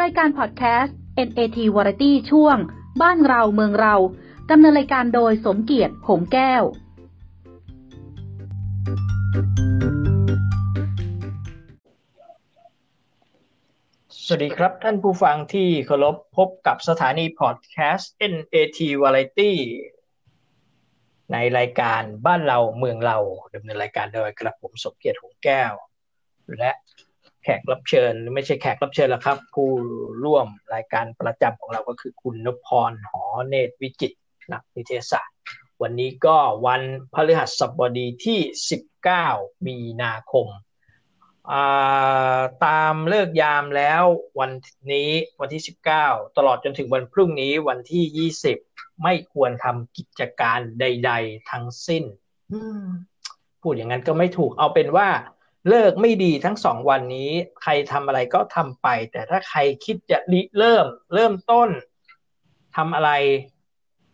[0.00, 0.96] รายการพอดแคสต์
[1.28, 2.56] NAT Variety ช่วง
[3.02, 3.94] บ้านเราเมืองเรา
[4.50, 6.62] ดำเนินรายการโดยสมเกียรติหงแก้ว
[14.24, 19.52] สวัสดีครับท่านผู้ฟังที่เคารพพบกับสถานีพอดแคสต์ NAT Variety
[21.32, 23.18] ในรายการบ้านเราเมืองเรา
[23.54, 25.72] ดำเนินรายการโดยกระผมสมเกียรติหงแก้ว
[26.58, 26.72] และ
[27.42, 29.70] แขกรับเชิญ ไม่ใช่แขกรับเชิญแล้วครับ ผู้
[30.24, 34.18] ร่วมรายการประจำของเราก็คือคุณนพพรหอเนตรวิจิตร
[34.52, 35.36] นักนิเทศศาสตร์
[35.82, 36.36] วันนี้ก็
[36.66, 36.82] วัน
[37.14, 38.40] พฤหัสบดีที่
[39.04, 40.46] 19 มีนาคม
[42.64, 44.02] ตามเลิกยามแล้ว
[44.38, 44.50] วัน
[44.92, 45.62] นี้วันที่
[45.98, 48.30] 19 ตลอดจนถึงวันพรุ่งนี้วันที่
[48.62, 52.04] 20 ไม่ควรทำกิจการใด ๆ ทั้งสิ้น
[53.62, 55.08] พูดอย่างนั้นก็ไม่ถูกเอาเป็นว่า
[55.68, 57.30] เลิกไม่ดีทั้งสองวันนี้
[57.62, 61.68] ใครทำอะไรก็ทำไป แต่ถ้าใครคิดจะริเริ่ม เริ่มต้น
[62.76, 63.10] ทำอะไร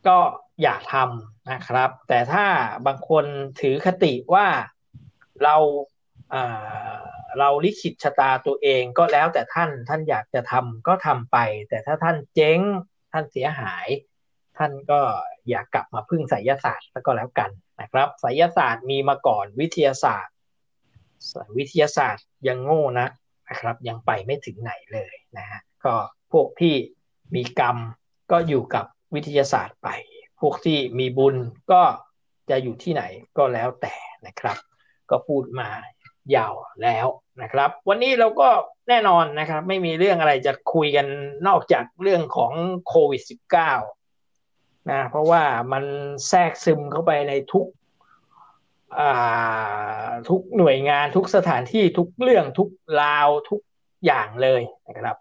[0.07, 0.19] ก็
[0.63, 2.47] อย่าทำนะครับ แต่ถ้า
[2.87, 3.25] บางคน
[3.61, 4.47] ถือคติว่า
[5.43, 5.57] เรา
[7.39, 11.37] เราลิขิตชะตาตัวเองก็แล้วแต่ท่านท่านอยากจะทำก็ทำไป
[11.69, 12.61] แต่ถ้าท่านเจ๊ง
[13.13, 13.87] ท่านเสียหาย
[14.59, 15.01] ท่านก็
[15.49, 20.35] อย่ากลับมาพึ่งไสยศาสตร์ก็แล้วกันนะครับไสยศาสตร์มีมาก่อนวิทยาศาสตร์
[21.57, 23.09] วิทยาศาสตร์ยังโง่นะ
[23.49, 25.95] นะครับ ยังไปไม่ถึงไหนเลยนะฮะก็
[26.33, 26.75] พวกที่
[27.35, 27.77] มีกรรม
[28.33, 29.89] ก็อยู่กับวิทยาศาสตร์ไป
[30.41, 31.37] พวกที่มีบุญ
[31.73, 31.83] ก็
[32.51, 33.03] จะอยู่ที่ไหน
[33.39, 33.95] ก็แล้วแต่
[34.27, 34.57] นะครับ
[35.11, 35.69] ก็พูดมา
[36.37, 37.07] ยาวแล้ว
[37.43, 38.49] นะครับ วันนี้เราก็
[38.89, 41.07] แน่นอนนะครับ ไม่มีเรื่องอะไรจะคุยกัน
[41.47, 42.53] นอกจากเรื่องของ
[42.89, 43.23] โควิด
[44.07, 45.43] -19 นะเพราะว่า
[45.73, 45.85] มัน
[46.29, 47.67] แทรกซึมเข้าไปในทุก
[50.29, 52.69] ทุกหน่วยงานทุกสถานที่ทุกเรื่องทุก
[53.01, 53.61] ราวทุก
[54.07, 55.17] อย่างเลยนะครับ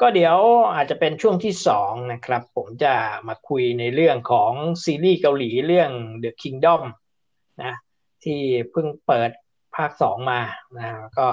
[0.00, 0.36] ก็เดี๋ยว
[0.74, 2.94] อาจจะเป็นช่วงที่สองนะครับ ผมจะ
[3.28, 4.52] มาคุยในเรื่องของ
[4.84, 5.90] ซีรีส์เกาหลีเรื่อง
[6.22, 6.82] The Kingdom
[7.62, 7.74] นะ
[8.24, 9.30] ที่เพิ่งเปิด
[9.76, 10.40] ภาคสองมา
[10.78, 11.28] นะก็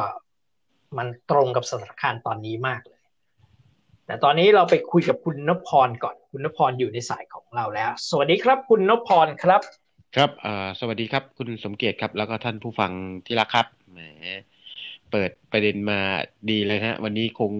[0.97, 3.01] มันตรงกับสถานการณ์ตอนนี้มากเลย
[4.05, 9.61] แต่ตอนนี้เราไปคุยกับคุณนพพรก่อน คุณนพพรอยู่ในสายของเราแล้ว สวัสดีครับ คุณนพพรครับ
[10.17, 10.31] ครับ
[10.79, 12.91] สวัสดีครับ คุณสมเกียรติครับ แล้วก็ท่านผู้ฟัง
[13.25, 13.99] ที่รักครับ แหม
[15.11, 15.99] เปิดประเด็นมา
[16.49, 17.51] ดีเลยฮะ วันนี้คง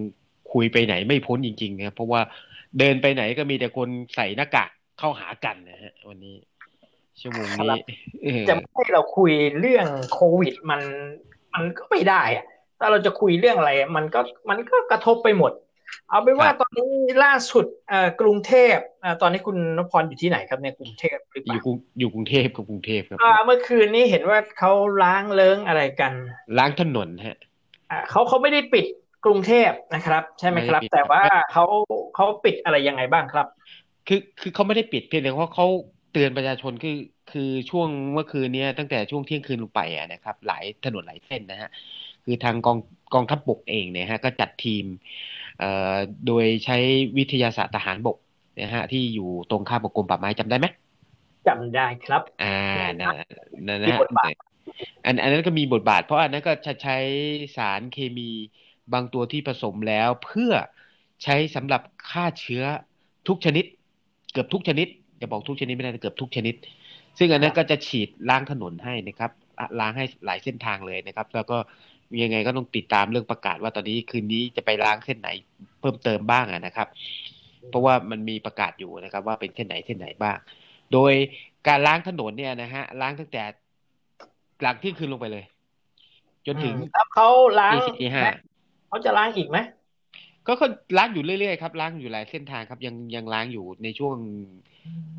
[0.52, 2.20] คุยไปไหนไม่พ้นจริงๆครับ เพราะว่า
[2.78, 6.36] เดินไปไหนก็มีแต่คนใส่หน้ากากเข้าหากันนะฮะ วันนี้
[7.20, 7.78] ชั่วโมงนี้
[8.48, 10.80] จะให้เราคุยเรื่องโควิดมัน
[11.54, 12.46] มันก็ไม่ได้อะ
[12.78, 14.20] ถ้าเราจะคุยเรื่องอะไร มันก็
[14.50, 15.52] มันก็กระทบไปหมด
[16.10, 16.88] เอาเป็นว่าตอนนี้
[17.24, 17.64] ล่าสุด
[18.20, 18.76] กรุงเทพ
[19.22, 24.72] ตอนนี้คุณนพรอยู่ที่ไหนครับในกรุงเทพหรือเปล่าอยู่อยู่กรุงเทพกับกรุงเทพครับเมื่อคืนนี้เห็นว่าเขา
[25.02, 26.12] ล้างเลิ้งอะไรกัน
[26.58, 27.38] ล้างถนนฮะ
[28.10, 28.84] เขาเขาไม่ได้ปิด
[29.24, 31.22] กรุงเทพนะครับ ใช่ไหมครับ แต่ว่า
[31.52, 31.64] เขา
[32.14, 33.46] เขาปิดอะไรยังไงบ้างครับ
[34.08, 35.66] คือคือเขาไม่ได้ปิดเพียงแต่ว่าเขา
[36.12, 36.96] เตือนประชาชนคือ
[37.32, 41.70] คือช่วงเมื่อคืนนี้ตั้งแต่ช่วงเที่ยงคืนลงไปนะครับ หลายถนนหลายเส้นนะฮะ
[42.24, 42.78] คือทางกอง
[43.14, 44.84] กองทัพบกเองเนี่ยฮะก็จัดทีม
[46.26, 46.76] โดยใช้
[47.18, 48.16] วิทยาศาสตร์ทหารบก
[48.60, 50.66] นะฮะที่อยู่ตรงข้ามกับกรมป่าไม้จำได้ไหม
[51.46, 52.58] จำได้ครับ อ่า
[53.00, 53.16] นั่น
[53.66, 53.98] นั่นนะ
[55.04, 56.96] อันอันนั้นก็มีบทบาท เพราะอันนั้นก็จะใช้
[57.56, 58.30] สารเคมี
[58.92, 60.52] บางตัวที่ผสมแล้วเพื่อ
[61.24, 62.64] ใช้สำหรับฆ่าเชื้อ
[63.28, 63.64] ทุกชนิด
[64.32, 64.86] เกือบทุกชนิด
[65.20, 66.54] จะบอกทุกชนิดไม่ได้เกือบทุกชนิด
[67.18, 69.30] ซึ่งอันนั้นก็จะฉีดล้างถนนให้นะครับ
[69.80, 71.58] ล้างให้หลายเส้นทางเลยนะครับ แล้วก็
[72.22, 75.28] ยังไงก็ต้องติดตามเรื่องประกาศว่าตอนนี้คืนนี้จะไปล้างเส้นไหน
[75.80, 76.88] เพิ่มเติมบ้างนะครับ
[77.70, 80.36] เพราะว่ามันมีประกาศอยู่นะครับ ว่าเป็นเส้นไหนเส้นไหนบ้าง
[80.92, 81.12] โดย
[81.68, 83.42] การล้างถนนเนี่ยนะฮะล้างตั้งแต่
[84.62, 85.44] หลังที่คืนลงไปเลย
[86.46, 86.74] จนถึง
[87.14, 87.28] เขา
[87.60, 87.74] ล้าง
[88.88, 89.58] เขาจะล้างอีกไหม
[90.46, 94.16] ก็เขาล้างอยู่เรื่อยๆครับล้างอยู่หลายเส้นทางครับ ยังยังล้างอยู่ในช่วง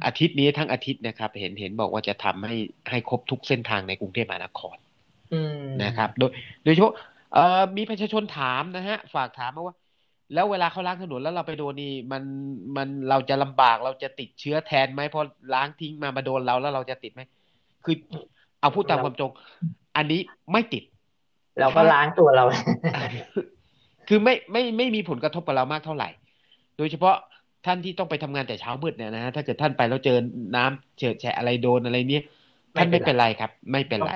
[0.05, 2.57] อาทิตย์นี้ทั้งอาทิตย์นะครับ เห็นเห็นบอกว่าจะทำให้
[2.89, 4.75] ให้ครบทุกเส้นทางในกรุงเทพมหานคร
[5.83, 6.31] นะครับ โดย
[6.63, 6.93] โดยเฉพาะ
[7.33, 9.75] เอ่อมีประชาชนถามนะฮะ ฝากถามมาว่า
[10.33, 12.23] แล้วเวลาเขาล้างถนนแล้วเราไปโดนนี่มัน
[12.75, 15.21] มันเราจะลำบากเราจะติดเชื้อแทนไหมพอ
[15.53, 17.21] ล้างทิ้งมามาโดนเราแล้วเราจะติดไหม
[17.85, 17.95] คือ
[18.61, 19.31] เอาพูดตามความจง
[19.97, 20.19] อันนี้
[20.51, 20.83] ไม่ติด
[21.59, 22.45] เราก็ล้างตัวเรา
[24.07, 26.09] คือไม่ไม่ไม่มีผลกระทบกับเรามากเท่าไหร่
[26.77, 27.15] โดยเฉพาะ
[27.65, 30.17] ท่านที่ต้องไปทำงานแต่เช้ามืดเนี่ยนะฮะถ้าเกิดท่านไปแล้วเจอ
[30.55, 32.23] น้ำเจอแฉะอะไรโดนอะไรเนี้ย
[32.77, 34.13] ท่านไม่เป็นไรครับ ไม่เป็นไร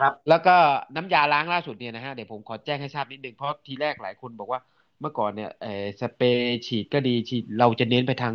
[0.00, 0.56] ครับ แล้วก็
[0.96, 4.60] น้ำยาล้างล่าสุดเนี่ยนะฮะเดี๋ยวผมขอแจ้งให้ทราบนิดนึงเพราะทีแรกหลายคนบอกว่า
[5.00, 8.34] เมื่อก่อนเนี่ยเออสเปรย์ฉีดก็ดีฉีดเราจะเน้นไปทาง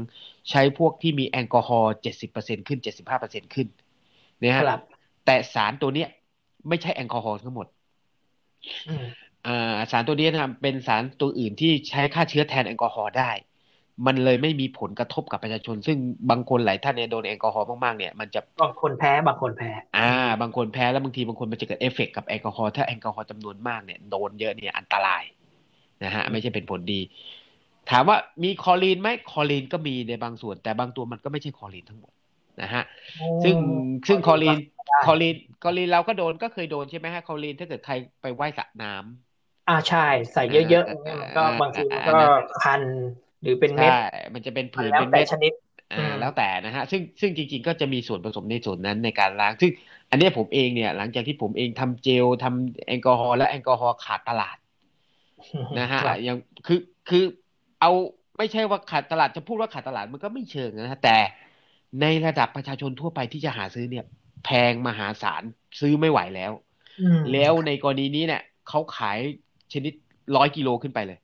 [0.49, 3.67] ใช้พวกที่มีแอลกอฮอล์เจ็ดสิบเปอร์เซ็นต์ขึ้นเจ็ดสิบห้าเปอร์เซ็นต์ขึ้น
[4.39, 4.63] เนี่ยฮะ
[5.25, 6.09] แต่สารตัวเนี้ย
[6.69, 7.67] ไม่ใช่แอลกอฮอล์ทั้งหมด
[9.47, 13.31] อ่าสารตัวนี้นะครับเป็นสารตัวอื่นที่ใช้ฆ่าเชื้อแทนแอลกอฮอล์ได้
[14.07, 15.97] มันเลยไม่มีผลกระทบกับประชาชน ซึ่ง
[16.29, 20.09] บางคนหลายท่านเนี่ยโดนแอลกอฮอล์มากๆเนี่ยมันจะบางคนแพ้บางคนแพ้อ่า
[20.41, 25.23] บางคนแพ้แล้วบางทีบางคนมันจะเกิดเอฟเฟกต์กับแอลกอฮอล์ถ้าแอลกอฮอล์จำนวนมากเนี่ยโดนเยอะเนี่ยอันตราย
[26.03, 26.99] นะฮะไม่ใช่เป็นผลดี
[27.91, 32.13] ถามว่ามีคลอรีนไหมคลอรีนก็มีในบางส่วน แต่บางตัวมันก็ไม่ใช่คลอรีนทั้งหมด
[32.61, 32.83] นะฮะ
[33.43, 33.57] ซึ่ง
[34.07, 34.59] ซึ่งคลอรีน
[35.05, 39.99] คลอรีนคลอรีนเราก็โดนก็เคยโดนใช่ไหมฮะคลอรีนถ้าเกิดใครไปว่ายสระน้ำอ่าใช่
[40.33, 42.15] ใส่เยอะๆมันก็บางทีมันก็
[42.61, 42.83] คัน
[43.41, 43.97] หรือเป็นเม็ดใช่
[44.33, 45.53] มันจะเป็นผื่นแล้วเป็นแต่เม็ดชนิด
[45.93, 49.71] อ่าอืมแล้วแต่นะฮะซึ่งซึ่งจริงๆก็จะมีส่วนผสมในส่วนนั้นในการล้าง ซึ่ง
[50.09, 54.57] อันเนี้ยผมเองเนี่ย หลังจากที่ผมเองทำเจลทำแอลกอฮอล์และแอลกอฮอล์ขาดตลาด
[55.79, 56.79] นะฮะครับยังคือ
[57.09, 57.23] คือ
[57.81, 57.91] เอา
[58.37, 61.15] ไม่ใช่ว่าขาดตลาดจะพูดว่าขาดตลาดมันก็ไม่เชิงนะฮะแต่
[62.01, 64.05] ในระดับประชาชนทั่วไปที่จะหาซื้อเนี่ย
[64.45, 65.43] แพงมหาศาล
[65.79, 66.51] ซื้อไม่ไหวแล้ว
[67.01, 69.19] อืมแล้วในกรณีนี้เนี่ยเขาขาย
[69.73, 69.93] ชนิด
[70.35, 71.20] ร้อยกิโลขึ้นไปเลยอืม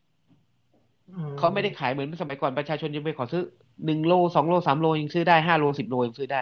[1.38, 3.44] เขาไม่ได้ขายเหมือนสมัยก่อนประชาชนยังไปขอซื้อ
[3.86, 6.42] หนึ่งโลสองโลสามโลยังซื้อได้ห้าโลสิบโลยังซื้อได้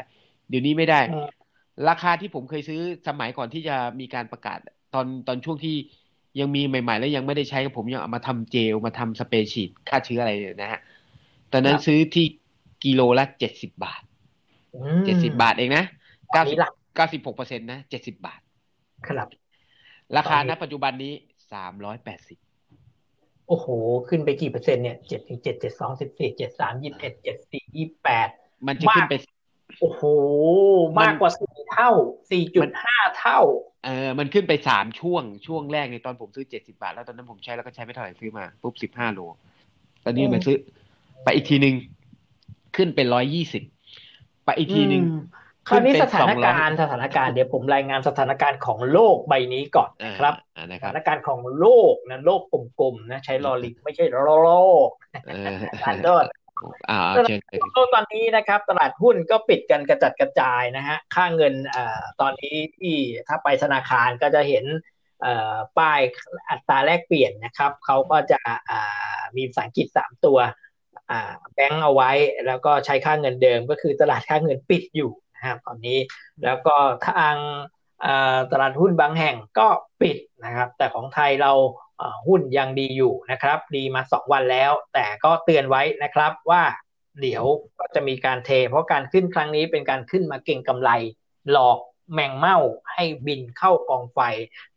[0.49, 1.27] เดี๋ยวนี้ไม่ได้อืม
[1.89, 4.59] ราคาที่ผมเคยซื้อสมัยก่อนที่จะมีการประกาศ
[4.93, 5.75] ตอนตอนช่วงที่
[6.39, 10.79] ยังมีใหม่ ๆ แล้วยังไม่ได้ใช้ผมยังเอามาทำเจลมาทำสเปรย์ฉีดฆ่าเชื้ออะไรเนี่ยนะฮะ
[11.51, 12.25] ตอนนั้นซื้อที่
[12.83, 14.01] กิโลละเจ็ดสิบบาท
[14.73, 15.83] อืมเจ็ดสิบาทเองนะ
[16.29, 18.39] ตอเก้านสินี้บหลักเก้าสิบหกเปอร์เซ็นต์นะเจ็ดสิบาท
[19.07, 19.27] ครับ
[20.17, 21.13] ราคาตอนนี้ณปัจจุบันนี้
[21.51, 22.39] สามร้อยแปดสิบ
[23.47, 23.67] โอ้โห
[24.09, 28.29] ขึ้นไปกี่เปอร์เซ็นต์เนี่ยเจ็ดเจ็ดเจ็ดสองสิบสี่เจ็ดสามยี่สิบเอ็ดเจ็ดสี่ยี่แปด
[28.67, 29.15] มันจะขึ้นไป
[29.79, 30.01] โอ้โห
[30.97, 31.89] มันมากกว่าสี่เท่า
[32.31, 33.39] สี่จุดห้าเท่า
[33.85, 39.19] เออ มันขึ้นไปสามช่วง ช่วงแรกในตอนผมซื้อเจ็ดสิบาท แล้วตอนนั้นผมใช้แล้วก็ใช้ไม่เท่าไหร่ซื้อมาปุ๊บสิบห้าโล
[40.05, 40.57] ตอนนี้อืมมันซื้อ
[41.23, 41.75] ไปอีกทีหนึ่ง
[42.75, 43.63] ขึ้นเป็นร้อยยี่สิบ
[44.45, 45.21] ไปอีกทีหนึ่งอืม
[45.67, 52.41] คราวนี้ขึ้สนเป็นถานการ200ณ์สถานการณ์เดี๋ยวผมรายงานสถานการณ์ของโลกใบนี้ก่อนอ่านะครับอ่านะสครับถานการณ์ของโลกนะโลก
[52.79, 54.29] กลมๆนะใช้ลอลิงไม่ใช่โล
[54.87, 54.89] ก
[55.25, 56.25] เออขอโทษ
[56.89, 62.95] อ่าเชิญเลยโลกตอนนี้นะครับ ตลาดหุ้นก็ปิดกันกระจัดกระจายนะฮะค่าเงินเอ่อตอนนี้ที่
[63.27, 64.65] ถ้าไปธนาคารก็จะเห็น
[65.21, 65.99] เอ่อป้าย
[66.49, 68.39] อัตราแลกเปลี่ยนนะครับเขาก็จะ
[68.69, 70.39] อ่ามีภาษาอังกฤษสามตัว
[71.11, 72.11] อ่าแบงก์เอาไว้
[72.47, 75.11] แล้วก็ใช้ค่าเงินเดิมก็คือตลาดค่าเงินปิดอยู่
[75.45, 75.99] นะครับตอนนี้
[76.43, 76.75] แล้วก็
[77.07, 77.35] ทาง
[78.51, 79.67] ตลาดหุ้นบางแห่งก็
[80.01, 81.51] ปิดนะครับ แต่ของไทยเรา
[82.27, 86.63] หุ้นยังดีอยู่นะครับ ดีมาสองวันแล้ว แต่ก็เตือนไว้นะครับว่า
[87.21, 87.43] เดี๋ยว
[87.79, 90.89] ก็จะมีการเท เพราะการขึ้นครั้งนี้เป็นการขึ้นมาเก่งกำไร
[91.51, 91.79] หลอก
[92.13, 92.57] แมงเม่า
[92.93, 94.19] ให้บินเข้ากองไฟ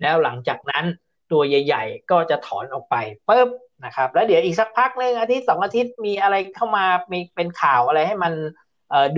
[0.01, 0.85] แล้วหลังจากนั้น
[1.33, 2.97] ตัวใหญ่ ๆ ก็จะถอนออกไป
[3.29, 3.49] ปุ๊บ
[3.85, 8.33] นะครับ แล้วเดี๋ยวอีกสักพักหนึ่งอาทิตย์สองอาทิตย์มีอะไรเข้ามามีเป็นข่าวอะไรให้มัน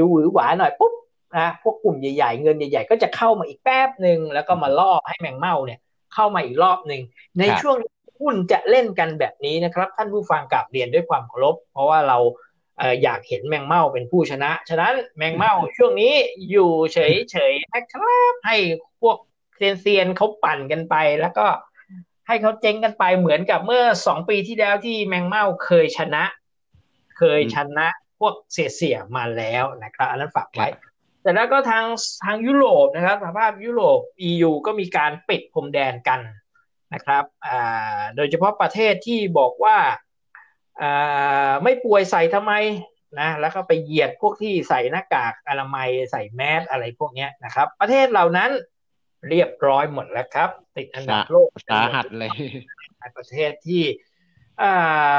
[0.01, 0.93] ดูหรือหวาหน่อยปุ๊บ
[1.39, 5.81] นะพวกกลุ่มใหญ่ๆ เงินใหญ่ๆ ก็จะเข้ามาอีกแป๊บหนึ่งแล้วก็มาล่อให้แมงเม่าเนี่ย
[6.15, 7.03] เข้ามาอีกรอบหนึ่ง
[7.39, 7.77] ในครับช่วง
[8.21, 12.19] หุ้นจะเล่นกันแบบนี้นะครับ ท่านผู้ฟังกลับเรียนด้วยความเคารพเพราะว่าเรา
[12.79, 16.13] เอ่ออยากเห็นแมงเม่าเป็นผู้ชนะ ฉะนั้นแมงเม่าช่วงนี้
[16.51, 18.57] อยู่เฉยๆนะครับให้
[19.03, 19.17] พวก
[19.57, 21.47] เซียนๆเขาปั่นกันไปแล้วก็
[22.29, 26.25] ให้เขาเจ๊งกันไปเหมือนกับเมื่อสองปีที่แล้วที่แมงเม่าเคยชนะ
[27.19, 27.87] เคยชนะ
[28.21, 30.67] พวกเสียๆมาแล้วนะครับอันนั้นฝากไว้
[31.23, 31.85] แต่แล้วก็ทาง
[32.25, 36.21] ทางยุโรปนะครับสภาพยุโรป EU ก็มีการปิดพรมแดนกัน
[36.95, 39.79] นะครับอ่าโดยเฉพาะประเทศที่บอกว่า
[40.81, 42.53] อ่าไม่ป่วยใส่ทำไม
[43.21, 48.51] นะแล้วก็ไปเหยียดพวกที่ใส่หน้ากากอนามัยใส่แมสอะไรพวกเนี้ยนะครับ ประเทศเหล่านั้น
[49.29, 52.31] เรียบร้อยหมดแล้วครับ ติดอันดับโลกสาหัสเลย
[53.17, 53.83] ประเทศที่
[54.63, 54.71] อ่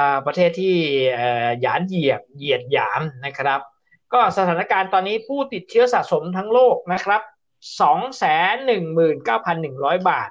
[0.10, 0.76] าประเทศที่
[1.14, 3.62] เอ่อหยานเหยียบเหยียดหยามนะครับ
[4.14, 7.22] ก็สถานการณ์ตอนนี้ผู้ติดเชื้อสะสมทั้งโลกนะครับ
[7.82, 10.30] สองแสนหนึ่งหมื่นเก้าพันหนึ่งร้อยบาท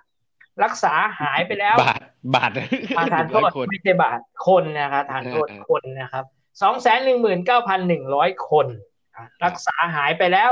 [0.64, 2.00] รักษาหายไปแล้ว บาท
[2.34, 2.50] บาท
[2.99, 6.25] อาทานโทร้อยษคนไม่ใช่บาทคนนะครับทานโทษเออเออคนนะครับ
[6.62, 8.66] สองแสนหนึ่งหมื่นเก้าพันหนึ่งร้อยคน
[9.16, 10.50] อะรักษาหายไปแล้ว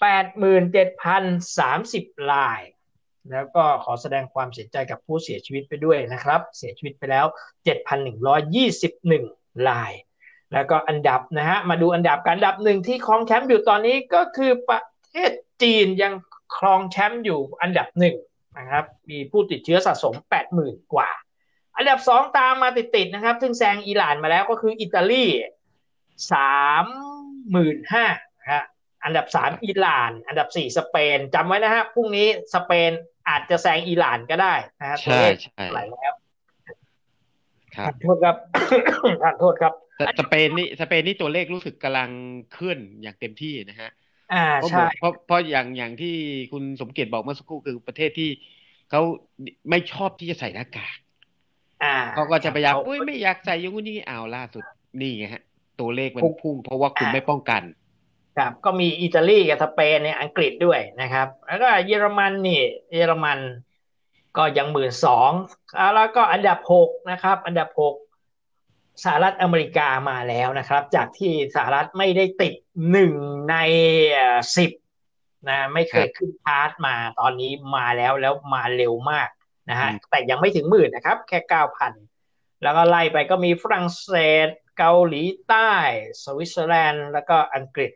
[0.00, 1.22] แปดหมื่นเจ็ดพัน
[1.58, 2.60] สามสิบราย
[3.30, 7.26] แล้วก็ขอแสดงความเสียใจกับผู้เสียชีวิตไปด้วยนะครับ เสียชีวิตไปแล้ว
[8.86, 9.92] 7,121ราย
[10.52, 14.80] แล้วก็อันดับนะฮะมาดูอันดับการอันดับหนึ่งที่ครองแชมป์อยู่ตอนนี้ก็คือประ
[15.10, 16.12] เทศจีนยัง
[16.58, 18.16] ครองแชมป์อยู่อันดับหนึ่ง
[18.58, 20.14] นะครับ มีผู้ติดเชื้อสะสม
[20.54, 21.10] 80,000 กว่า
[21.76, 25.24] อันดับสองตามมาติดๆนะครับ ซึ่งแซงอิหร่านมาแล้วก็คืออิตาลี
[26.32, 26.86] สาม
[27.50, 28.04] หมื่นห้า
[28.50, 28.64] ฮะ
[29.04, 32.90] อันดับสามอิหร่าน อันดับสี่สเปนจำไว้นะฮะพรุ่งนี้สเปน
[33.28, 36.14] อาจจะแซงอิหร่านก็ได้นะฮะตัวใช่เลขใช่ไหลแล้ว
[37.76, 38.36] ครับขอโทษครับ
[39.22, 42.10] ขอโทษครับ สสเปนนี่สเปนนี่ตัวเลขรู้สึกกำลัง
[42.58, 43.90] ขึ้นอย่างเต็มที่นะฮะ
[44.32, 46.14] อ่าเพราะใช่เพราะเพราะอย่างอย่างที่
[46.52, 48.30] คุณสมเกียรติบอกเมื่อสักครู่คือประเทศที่
[48.90, 49.00] เขา
[49.70, 50.96] ไม่ชอบที่จะใส่หน้ากาก
[51.84, 54.64] อ่าเขาก็จะพยายามเขอุ้ยไม่อยากใส่อยังงู้นนี่อ้าวล่าสุด
[55.00, 55.42] นี่ไงฮะ
[55.80, 57.62] ตัวเลขมันพุ่งเพราะว่าคุณไม่ป้องกัน
[58.38, 62.60] ครับก็มีอิตาลีกับสเปนเนี่ยอังกฤษด้วยนะครับ แล้วก็เยอรมันนี่
[62.94, 63.38] เยอรมัน
[64.36, 65.30] ก็ยังหมื่นสอง
[65.94, 67.94] แล้วก็อันดับหกนะครับ อันดับหก
[69.04, 72.54] สหรัฐอเมริกามาแล้วนะครับ จากที่สหรัฐไม่ได้ติด
[72.90, 73.12] หนึ่ง
[73.50, 73.56] ใน
[74.56, 74.70] สิบ
[75.48, 79.28] นะไม่เคยขึ้นชาร์ตมาตอนนี้มาแล้วแล้วมาเร็วมาก
[79.70, 81.92] นะฮะอืมแต่ยังไม่ถึงหมื่นนะครับ แค่เก้าพัน
[82.62, 84.14] แล้วก็ไล่ไปก็มีฝรั่งเศ
[84.46, 85.72] ส เกาหลีใต้
[86.22, 87.92] สวิตเซอร์แลนด์ แล้วก็อังกฤษ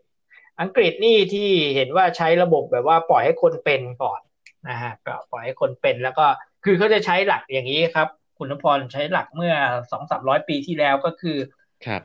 [0.60, 4.20] อังกฤษนี่ที่เห็นว่าใช้ระบบแบบว่าปล่อยให้คนเป็นก่อน
[4.68, 6.26] นะฮะก็ปล่อยให้คนเป็นแล้วก็
[6.64, 9.54] คือเขาจะใช้หลักอย่างนี้ครับ คุณนพรใช้หลักเมื่อ
[9.90, 11.38] สองสามร้อยปีที่แล้วก็คือ
[11.86, 12.02] ครับ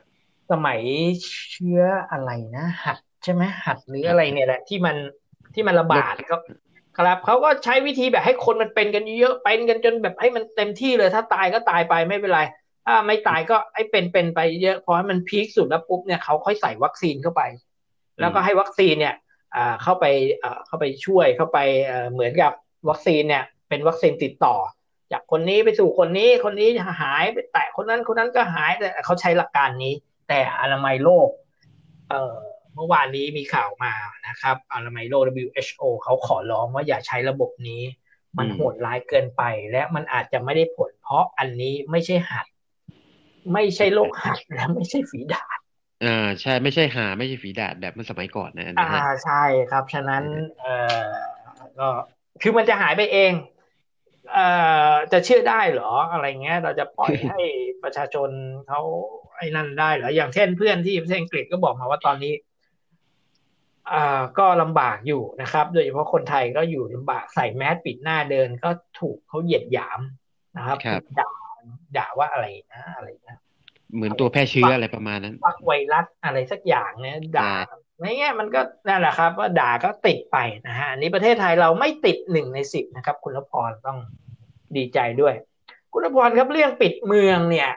[0.50, 0.80] สมัย
[1.50, 4.96] เชื้ออะไรนะหัดใช่ไหมหัดหรืออะไรเนี่ยแหละที่มัน
[5.54, 6.38] ที่มันระบาดเขา
[6.96, 12.40] ครับเขาก็ใช้วิธีแบบให้คนมันเป็นกันเยอะๆเป็นกันจนแบบให้มันเต็มที่เลย ถ้าตายก็ตายไปไม่เป็นไร
[12.86, 17.42] ถ้าไม่ตายก็ให้เป็นเป็นไปเยอะพอให้มันพีคสุดแล้วปุ๊บเนี่ยเขาค่อยใส่วัคซีนเข้าไป
[18.20, 19.14] แล้วก็ให้วัคซีนเนี่ย
[19.54, 20.04] อ่าเข้าไป
[20.42, 22.52] อ่าเข้าไปช่วยเข้าไปเอ่อเหมือนกับ
[22.88, 24.54] วัคซีนเนี่ย เป็นวัคซีนติดต่อ
[25.12, 26.68] จากคนนี้ไปสู่คนนี้ คนนี้
[27.00, 29.94] หายไปแตะคนนั้นคนนั้นก็หายแต่เขาใช้หลักการนี้
[30.28, 31.28] แต่อนามัยโลก
[32.08, 32.36] เอ่อ
[32.74, 33.92] เมื่อวานนี้มีข่าวมา
[34.28, 37.82] นะครับอนามัยโลก WHO เขาขอร้องว่าอย่าใช้ระบบนี้
[38.38, 42.46] มันอืมโหดร้ายเกินไป และมันอาจจะไม่ได้ผล เพราะอันนี้ไม่ใช่หัด
[43.52, 45.58] ไม่ใช่โรคหัดและไม่ใช่ฝีดาด
[46.04, 50.24] อ่าใช่ไม่ใช่หาไม่ใช่ฝีดาดแบบเมื่อสมัยก่อนนะอ่านะฮะใช่ครับ ฉะนั้น
[50.58, 51.08] เอ่อ
[51.78, 51.88] ก็
[52.42, 53.59] คือมันจะหายไปเองเอ่อ
[55.12, 57.40] จะเชื่อได้เหรออะไรเงี้ย เราจะปล่อยให้
[57.82, 58.30] ประชาชน
[58.68, 58.80] เขา
[59.36, 62.34] ไอ้นั่นได้เหรออย่างเช่นเพื่อนที่ประเทศอังกฤษก็บอกมาว่าตอนนี้
[63.92, 68.70] อ่าก็ลำบากอยู่นะครับ โดยเฉพาะคนไทยก็อยู่ลำบากใส่แมสปิดหน้าเดินก็
[69.00, 70.00] ถูกเขาเหยียดหยาม
[70.56, 71.30] นะครับครับด่า
[71.96, 73.38] ด่าว่าอะไรนะอะไรนะ
[73.94, 83.98] เหมือนตัวแพร่เชื้ออะไรประมาณนั้นวักไวรัสอะไรสักอย่างเนี่ยด่าใช่ในเงี้ยมันก็นั่นแหละครับ ว่าด่าก็ติดไปนะฮะอันนี้ประเทศไทยเราไม่ติดหนึ่งในสิบนะครับ คุณพรต้อง
[84.76, 85.34] ดีใจด้วย
[85.92, 87.70] คุณพรครับเรื่องปิดเมืองเนี่ย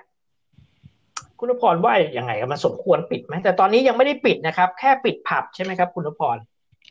[1.39, 6.38] คุณพรว่าอยังไงครับมันสมควรปิดไหมแต่ตอนนี้ยังไม่ได้ปิดนะครับ แค่ปิดผับใช่ไหมครับ คุณพร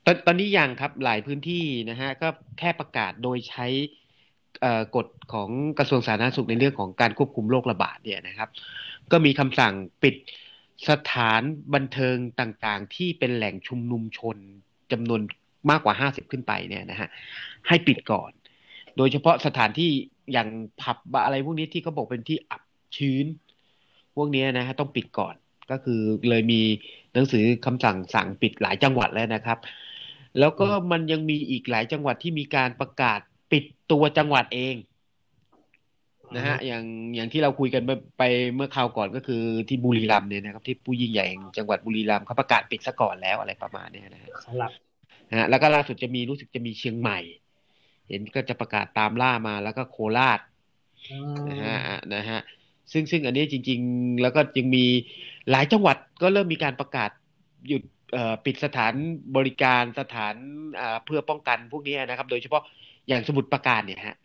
[0.06, 2.28] ตอนตอนนี้ยังครับหลายพื้นที่นะฮะก็
[2.58, 3.66] แค่ประกาศโดยใช้
[4.96, 8.48] กฎของกระทรวงสาธารณสุขในเรื่องของการควบคุมโรคระบาดเนี่ยนะครับ
[9.12, 10.14] ก็มีคำสั่งปิด
[10.88, 11.42] สถาน
[11.74, 14.36] บันเทิงต่างๆ ที่เป็นแหล่งชุมนุมชน
[14.92, 15.20] จำนวน
[15.70, 17.08] มากกว่าห้าสิบขึ้นไปเนี่ยนะฮะ
[17.68, 18.30] ให้ปิดก่อน
[18.96, 19.90] โดยเฉพาะสถานที่
[20.32, 20.48] อย่าง
[20.80, 22.62] ผับอะไรพวกนี้ที่เขาบอกเป็นที่อับ
[22.96, 23.26] ชื้น
[24.16, 25.34] พวกเนี้ยนะฮะต้องปิดก่อน
[25.70, 26.60] ก็คือเลยมี
[27.14, 29.58] หนังสือคำสั่งสั่งปิดหลายจังหวัดแล้วนะครับ
[30.38, 33.20] แล้วก็มันยังมีอีกหลายจังหวัดที่มีการประกาศ
[33.52, 34.76] ปิดตัวจังหวัดเอง
[36.36, 36.84] นะฮะอย่าง
[37.14, 38.22] อย่างที่เราคุยกันไปไป
[38.54, 44.70] เมื่อคราวก่อนก็คือที่บุรีรัมย์เนี่ยนะครับที่ผู้ยิ่งใหญ่แห่งจังหวัดบุรีรัมย์เขาประกาศปิดซะก่อนแล้วอะไรประมาณเนี้ยนะฮะสำหรับ
[45.30, 47.18] นะฮะแล้วก็ล่าสุดจะมีรู้สึกจะมีเชียงใหม่
[48.08, 50.40] เห็นก็จะประกาศตามล่ามาแล้วก็โคราช
[51.08, 51.14] อื
[51.48, 51.78] นะฮะม
[52.14, 52.40] นะฮะ
[52.92, 54.84] ซึ่งซึ่งอันนี้จริง ๆ แล้วก็ยังมี
[55.50, 57.10] หลายจังหวัดก็เริ่มมีการประกาศ
[57.68, 57.82] หยุด
[58.12, 58.92] เอ่อปิดสถาน
[59.36, 60.34] บริการสถาน
[60.80, 62.62] อ่าเพื่อป้องกันพวกนี้นะครับ โดยเฉพาะ
[63.08, 64.16] อย่างสมุดประการเนี่ยฮะ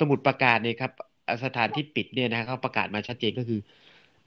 [0.00, 0.92] สมุดประการเนี่ยครับ
[1.26, 3.60] อ่าสถานที่ปิดเนี่ยนะเขาประกาศมาชัดเจนก็คือ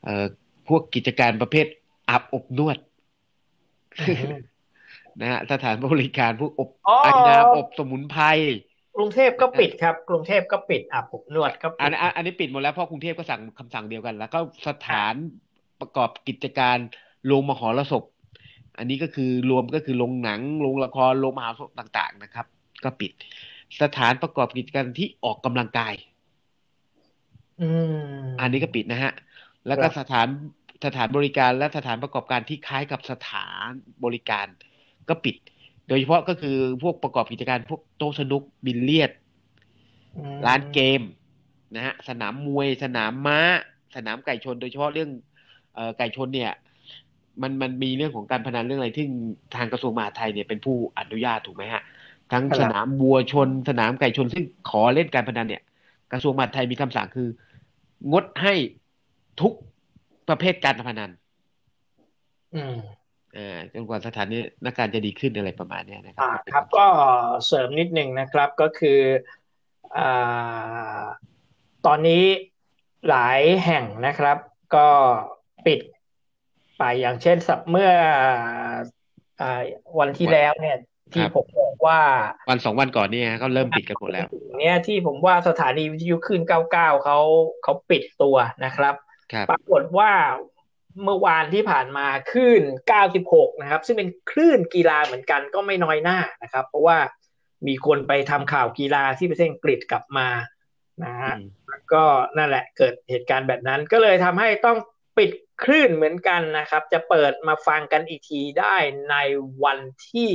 [0.03, 0.25] เอ่อ
[0.67, 1.67] พวกกิจการประเภท
[2.09, 2.77] อาบอบนวด
[5.21, 8.23] นะฮะสถานบริการพวกอบอ๋อไอน้ำอบสมุนไพร
[8.97, 15.13] กรุงเทพก็ปิดครับ กรุงเทพก็ปิดอาบอบนวดก็ปิอันดอันอันนี้ปิดหมดแล้วเพราะกรุงเทพก็สั่งคำสั่งเดียวกัน แล้วก็สถาน
[15.79, 16.77] ประกอบกิจการ
[17.25, 18.03] โรงมหรสพ
[18.77, 22.45] อันนี้ก็คือรวมก็คือโรงหนังโรงละครโรงมหรสพต่าง ๆ นะครับ
[22.83, 23.11] ก็ปิด
[23.81, 25.93] สถานประกอบกิจการที่ออกกำลังกาย
[27.61, 27.69] อื
[28.21, 29.13] มอันนี้ก็ปิดนะฮะ
[29.67, 30.27] แล้วก็ครับสถาน
[30.85, 33.67] สถานบริการและสถานประกอบการที่คล้ายกับสถาน
[34.03, 34.47] บริการ
[35.09, 35.35] ก็ปิด
[35.87, 39.11] โดยเฉพาะก็คือพวกประกอบกิจการพวกโต๊ะสนุกบิลเลียด
[40.15, 41.01] อืมร้านเกม
[41.75, 43.39] นะฮะสนามมวย สนามม้า
[43.95, 45.09] สนามไก่ชน โดยเฉพาะเรื่อง
[45.73, 46.51] เอ่อไก่ชนเนี่ย
[47.41, 49.05] มันมันมีเรื่องของการพนันเรื่องอะไรที่
[49.55, 51.81] ทางกระทรวงมหาดไทยเนี่ยเป็นผู้อนุญาตถูกไหมฮะ
[52.31, 55.63] ทั้งครับสนามวัวชน สนามไก่ชนซึ่งขอเล่นการพนันเนี่ย
[56.11, 57.27] กระทรวงมหาดไทยมีคำสั่งคือ
[58.11, 58.53] งดให้
[59.41, 59.53] ทุก
[60.29, 61.11] ประเภทการพนัน
[62.53, 63.06] อืมอ่า
[63.73, 64.39] จนกว่าสถานนี้
[64.77, 66.85] การจะดีขึ้นอะไรประมาณเนี้ยนะครัอ่าครับ ก็
[67.45, 68.99] เสริมนิดหนึ่งนะครับก็คือ
[69.97, 71.03] อ่า
[71.85, 72.23] ตอนนี้
[73.09, 74.37] หลายแห่งนะครับ
[74.75, 74.87] ก็
[75.65, 75.79] ปิด
[76.77, 77.91] ไปอย่างเช่นสัปเมื่อ
[79.41, 79.61] อ่า
[79.99, 80.77] วันที่แล้วเนี่ย
[81.13, 81.99] ที่ผมบอกว่า
[82.49, 84.27] วันสองวันก่อนเนี่ยก็เริ่มปิดกันหมดแล้ว
[84.59, 87.19] เนี้ยที่ผมว่าสถานีวิทยุคลื่น99เขา
[87.63, 88.95] เขาปิดตัวนะครับ
[89.33, 90.11] ครับปรากฏว่า
[91.03, 92.63] เมื่อวานที่ผ่านมาคลื่น
[93.11, 96.97] 96 นะครับ ซึ่งเป็นคลื่นกีฬาเหมือนกันก็ไม่น้อยหน้านะครับ เพราะว่า
[97.67, 100.27] มีคนไปทำข่าวกีฬาที่ประเทศอังกฤษกลับมา
[101.03, 102.03] นะฮะอืมแล้วก็
[102.37, 104.77] นั่นแหละเกิดเหตุการณ์แบบนั้น ก็เลยทำให้ต้อง
[105.17, 105.31] ปิด
[105.63, 108.75] คลื่นเหมือนกันนะครับ จะเปิดมาฟังกันอีกทีได้
[109.11, 109.15] ใน
[109.63, 109.79] วัน
[110.11, 110.31] ที่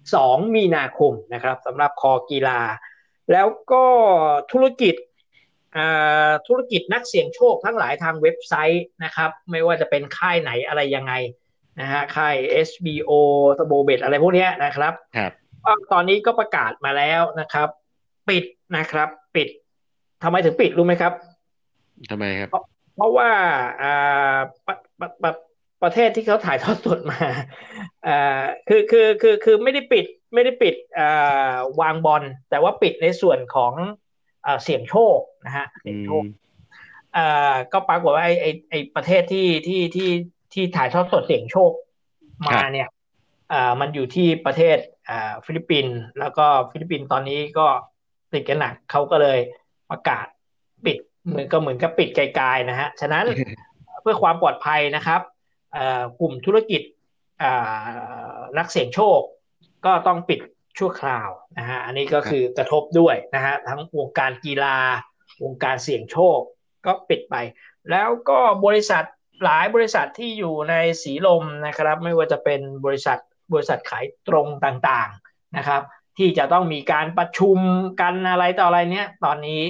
[0.00, 2.60] 2 มีนาคมนะครับสำหรับคอกีฬา
[3.32, 3.84] แล้วก็
[4.52, 5.11] ธุรกิจอ่า
[6.46, 11.12] ธุรกิจนักเสี่ยงโชคทั้งหลายทางเว็บไซต์นะครับ ไม่ว่าจะเป็นค่ายไหนอะไรยังไง
[11.80, 12.36] นะฮะค่าย
[12.68, 13.12] SBO
[13.58, 15.32] สโบเบตอะไรพวกเนี้ยนะครับครับ
[15.64, 17.68] ก็ตอนนี้ก็ประกาศมาแล้วนะครับ
[18.28, 18.44] ปิด
[18.76, 19.48] นะครับ ปิด
[20.22, 21.12] ทำไมถึงปิดรู้ไหมครับ
[22.10, 22.48] ทำไมครับ
[22.96, 23.30] เพราะว่า
[23.82, 24.36] อ่า
[24.66, 25.32] ประประประ
[25.82, 27.18] ประเทศที่เขาถ่ายทอดสดมา
[28.06, 34.00] อ่าคือคือคือคือไม่ได้ปิดไม่ได้ปิดอ่าวางบอลแต่ว่าปิดในส่วนของอ่า
[34.64, 36.22] เสี่ยงโชคนะฮะเสี่ยงโชค
[37.16, 40.10] อ่าก็ปรากฏว่าไอ้ไอ้ไอ้ประเทศที่ที่ที่
[40.52, 41.70] ที่ถ่ายทอดสดเสี่ยงโชค
[42.48, 42.88] มาเนี่ย
[43.52, 44.76] อ่ามันอยู่ที่ประเทศ
[45.08, 47.66] อ่าฟิลิปปินส์แล้วก็ฟิลิปปินส์ตอนนี้ก็
[48.32, 49.38] ติดกันหนักเขาก็เลย
[49.90, 50.26] ประกาศ
[50.84, 53.24] ปิดเหมือนก็เหมือนกับปิดไกลๆนะฮะฉะนั้น
[54.00, 55.20] เพื่อความปลอดภัยนะครับ
[55.72, 56.82] เอ่อกลุ่มธุรกิจ
[57.42, 57.86] อ่า
[58.58, 59.20] นักเสี่ยงโชค
[59.84, 60.40] ก็ต้องปิด
[60.78, 64.76] ชั่วคราวนะฮะอันนี้ก็คือกระทบด้วยนะฮะทั้งวงการกีฬา
[65.42, 66.38] วงการเสี่ยงโชค
[66.86, 67.36] ก็ปิดไป
[67.90, 69.04] แล้วก็บริษัท
[69.44, 73.18] หลายบริษัทที่อยู่ในสีลมนะครับ ไม่ว่าจะเป็นบริษัท
[73.52, 75.82] บริษัทขายตรงต่างๆนะครับ
[76.18, 77.58] ที่จะต้องมีการประชุม
[78.00, 79.60] กันอะไรต่ออะไรเนี้ยตอนนี้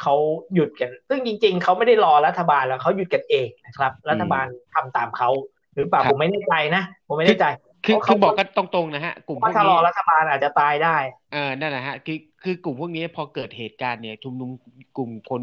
[0.00, 0.14] เขา
[0.54, 5.30] หยุดกัน ซึ่งจริง ๆ เขาไม่ได้รอรัฐบาลแล้วเขาหยุดกันเองนะครับ รัฐบาลทำตามเขา
[5.74, 7.46] หรือเปล่าครับผมไม่แน่ใจนะ ผมไม่แน่ใจ
[7.84, 10.96] คือเพราะคือเขาบอกกันตรงๆนะฮะกลุ่มพวว่ากถ้ารนี้อรัฐบาลอาจจะตายได้
[11.32, 14.50] เออนั่นแหละฮะคือคือกลุ่มพวกนี้พอเกิดเหตุการณ์เนี่ย ชุมนุม
[14.96, 15.42] กลุ่มคน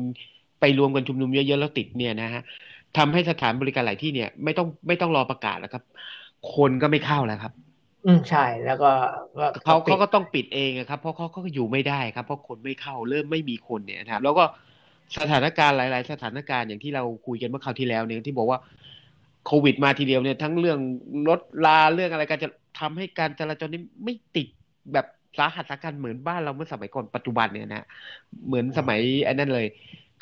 [0.60, 2.42] ไปรวมกันชุมนุมเยอะๆแล้วติดเนี่ยนะฮะ
[2.98, 5.84] ทำให้สถานบริการหลายที่เนี่ย ไม่ต้องไม่ต้องรอประกาศแล้วครับ
[6.56, 7.54] คนก็ไม่เข้าแล้วครับ
[8.06, 8.92] อืมใช่แล้วก็
[9.38, 14.44] ก็เขาปิดเขาก็ต้องปิดเองอะครับ เพราะเขาเขาก็อยู่ไม่ได้ครับ เพราะคนไม่เข้าเริ่มไม่มีคนเนี่ยนะครับ แล้วก็
[15.20, 18.60] สถานการณ์หลาย ๆ สถานการณ์อย่างที่เราคุยกันเมื่อคราวที่แล้วเนี่ยที่บอกว่า
[19.46, 20.80] โควิดมาทีเดียวเนี่ยทั้งเรื่อง
[21.30, 24.48] รถลาเรื่องอะไรการจะทำให้การจราจรนี่ไม่ติด
[24.94, 25.06] แบบ
[25.38, 27.86] สาหัสสากันเหมือนบ้านเราเมื่อสมัยก่อนปัจจุบันเนี่ยนะ
[28.48, 29.66] เหมือนสมัยไอ้นั่นเลย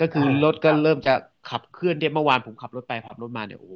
[0.01, 1.13] ก็คือรถก็เริ่มจะ
[1.49, 3.73] ขับเคลื่อนได้เมื่อวานผมขับรถไปขับรถมาเนี่ยโอ้โห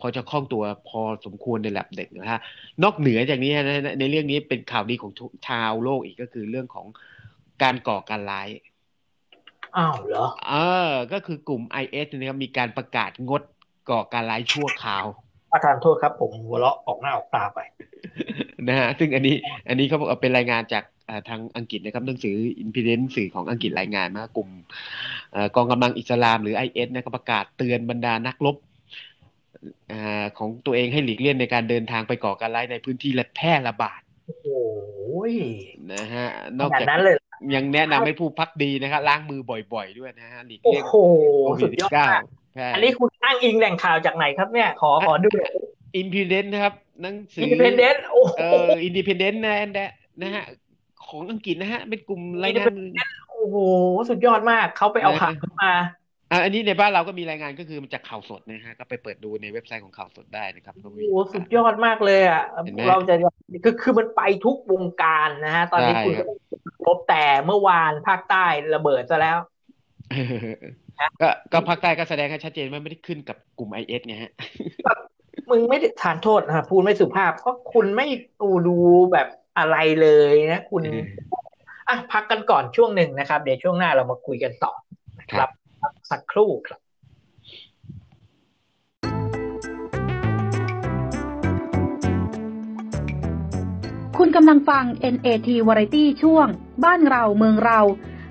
[0.00, 2.40] พอจะคล่องตัวพอสมควรในระดับเด็กนะฮะ
[2.82, 6.86] นอกเหนือจากนี้นะในเรื่องนี้เป็นข่าวดีของทุกชาวโลกอีกก็คือเรื่องของ
[7.62, 8.48] การก่อการร้าย
[9.76, 10.52] อ้าวเหรอเอ
[10.88, 13.42] อก็คือกลุ่ม IS เนยนะครับมีการประกาศงด
[13.90, 15.06] ก่อการร้ายชั่วคราว
[15.52, 17.60] ประธานโทษครับ ผมหัวเราะออกหน้าออกตาไป
[18.68, 19.36] นะฮะซึ่งอันนี้
[19.68, 24.48] อันนี้เขาบอกว่าเป็นรายงานจากอ่าทางอังกฤษนะครับหนังสือ Independent สื่อของอังกฤษรายงานมากลุ่ม
[25.32, 28.56] เอ่อกองกำลังอิสลามหรือ IS นะก็ประกาศเตือนบรรดานักรบ
[29.92, 34.46] อ่าของตัวเองให้หลีกเลี่ยงในการเดินทางไปก่อการร้ายในพื้นที่และแพร่ระบาดโอ้โห
[35.92, 39.40] นะฮะนขอกนาดจากนั้นเลยเหรอยังแนะนำให้ผู้พักดีนะครับล้างมือ
[39.74, 40.94] บ่อย ๆ ด้วยนะฮะหลีกโอ้เลี่ยงโห
[41.44, 42.41] โควิสุดดยอดเก้ามากใช่
[42.74, 45.28] อันนี้คุณอ้างอิงแหล่งข่าวจากไหนครับเนี่ย ขอขอดู
[45.96, 49.90] อินพิเดนนะครับหนังสือิอนดิเพนเดนต์โอ้โหเอออินดิเพนเดนต์นะนะ
[50.22, 50.44] นะฮะ
[51.06, 52.72] ของอังกฤษนะฮะ เป็นกลุ่มรายงาน
[53.30, 53.56] โอ้โห
[54.08, 55.72] สุดยอดมากเขาไปเอาข่าวมา
[56.30, 63.14] อะอันนี้ในบ้านเราก็มีรายงานก็คือมันจากข่าวสดนะฮะก็ไปเปิดดูในเว็บไซต์ของข่าวสดได้นะครับก็โอ้มีโหสุดยอดมากเลยอะเห็นไหมเราจะ
[63.64, 66.26] คือคือมันไปทุกวงการนะฮะ ตอนนี้ใช่คุณครับ
[66.86, 69.38] พบแต่เมื่อวานภาคใต้ระเบิดซะแล้ว
[71.22, 74.32] ก็ก็ภาคใต้ก็แสดงให้ชัดเจนว่าไม่ได้ขึ้นกับกลุ่มไอเอสไงฮะ
[75.50, 78.06] มึงไม่ได้ทานโทษนะพูดไม่สุภาพเพราะคุณไม่
[78.40, 78.76] ดูดู
[79.12, 79.28] แบบ
[79.58, 81.04] อะไรเลยนะ คุณเออ
[81.88, 84.72] อะพักกันก่อนช่วงหนึ่งนะครับ เดี๋ยวช่วงหน้าเรามาคุยกันต่อ
[85.20, 85.48] นะครับ
[85.82, 86.80] พักสักครู่ครับ
[94.18, 96.46] คุณกำลังฟัง NAT Variety ช่วง
[96.84, 97.80] บ้านเราเมืองเรา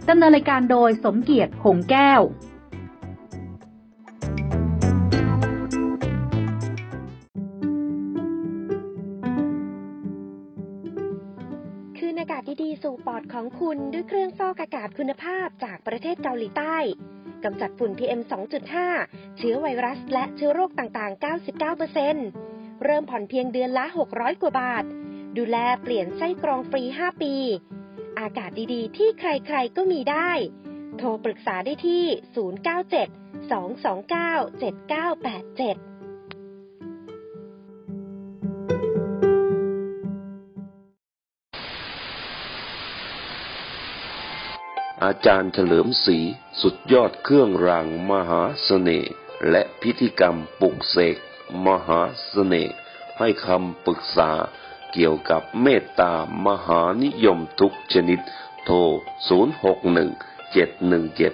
[0.10, 2.22] ดำเนินรายการโดยสมเกียรติหงแก้ว
[12.22, 16.78] อากาศดีๆ สู่ปอดของคุณด้วยเครื่องฟอกอากาศคุณภาพจากประเทศเกาหลีใต้
[17.44, 18.22] กำจัดฝุ่น PM
[18.80, 21.24] 2.5 เชื้อไวรัสและเชื้อโรคต่างๆ
[21.98, 24.84] 99%เริ่มผ่อนเพียงเดือนละ 600 กว่าบาท
[25.38, 27.34] ดูแลเปลี่ยนไส้กรองฟรี 5 ปี
[28.20, 30.32] อากาศดีๆ ที่ใครๆ ก็มีได้
[30.98, 32.04] โทรปรึกษาได้ที่
[32.60, 35.91] 097 229 7987
[45.06, 46.18] อาจารย์เฉลิมศรี
[46.62, 49.12] สุดยอดเครื่องรางมหาเสน่ห์
[49.50, 51.18] และพิธีกรรมปลุกเสก
[51.66, 52.74] มหาเสน่ห์
[53.20, 54.32] ให้คำปรึกษา
[54.94, 56.14] เกี่ยวกับเมตตา
[56.48, 58.20] มหานิยมทุกชนิด
[58.66, 58.78] โทร
[59.30, 61.32] 061 717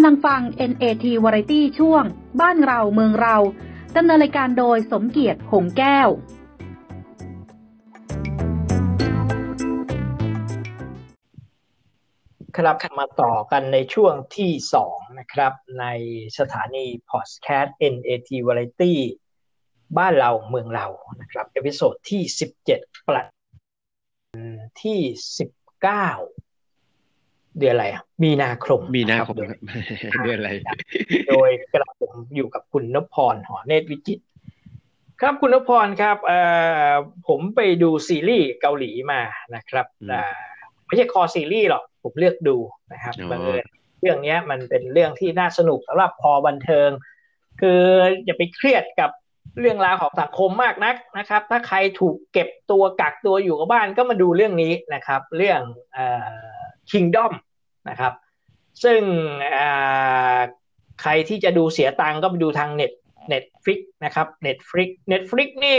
[0.00, 2.04] กำลังฟัง NAT Variety ช่วง
[2.40, 3.36] บ้านเราเมืองเรา
[3.96, 6.08] ดำเนินรายการโดยสมเกียรติหงแก้ว
[12.56, 15.86] ครับมาต่อกันในช่วงที่สองนะครับ ใน
[16.38, 18.94] สถานีพอดแคสต์ NAT Variety
[19.98, 20.86] บ้านเราเมืองเรา
[21.20, 23.22] นะครับ episode ที่สิบเจ็ดประ
[24.82, 25.00] ที่
[25.38, 25.50] สิบ
[27.60, 29.58] เก้าเดือนอะไรอะมีนาคมมีนาคมรับ
[30.24, 30.50] เดือนอะไร
[31.28, 34.24] โดยกระผมอยู่กับคุณนพพรหอเนตรวิจิตร
[35.20, 36.40] ครับคุณนพพรครับเอ่
[36.90, 36.92] อ
[37.28, 39.20] ผมไปดูซีรีส์เกาหลีมา
[39.54, 40.24] นะครับอืมอ่า
[40.86, 42.56] ไม่ใช่คอซีรีส์หรอกผมเลือกดู
[42.92, 43.64] นะครับอ๋อบังเอิญ
[44.00, 46.88] เรื่องเนี้ยมันเป็นเรื่องที่น่าสนุกสำหรับพอบันเทิง
[47.60, 47.82] คือ
[48.24, 49.10] อย่าไปเครียดกับ
[49.60, 55.60] เรื่องราวของสังคมมากนักนะครับ ถ้าใครถูกเก็บตัวกักตัวอยู่กับบ้านก็มาดูเรื่องนี้นะครับ เรื่อง
[55.92, 56.58] เอ่อ
[56.90, 57.32] Kingdom
[57.88, 58.12] นะครับ
[58.84, 59.00] ซึ่ง
[59.58, 60.38] อ่า
[61.02, 62.92] ใครที่จะดูเสียตังค์ก็ไปดูทางเน็ต
[63.28, 65.78] Netflix นะครับ Netflix Netflix นี่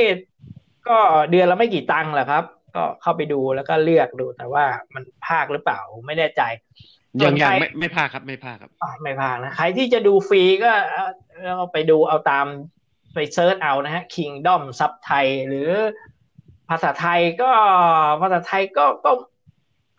[0.88, 0.98] ก็
[1.32, 2.44] เดือนละไม่กี่ตังค์แหละครับ
[2.76, 6.42] ก็เข้าไปดูแล้วก็เลือกดูแต่ว่ามันพากย์หรือเปล่าไม่แน่ใจ
[7.24, 11.12] ยังส่ยัวนงใครไม่ไม่พากย์ครับไม่พากย์ครับอะไม่พากย์นะใครที่จะดูฟรีก็เอ่อ
[11.58, 12.46] เอาไปดูเอาตาม
[13.14, 15.70] ไป search เอานะฮะ Kingdom ซับไทยหรือ
[16.70, 17.52] ภาษาไทยก็
[18.22, 19.12] ภาษาไทยก็ก็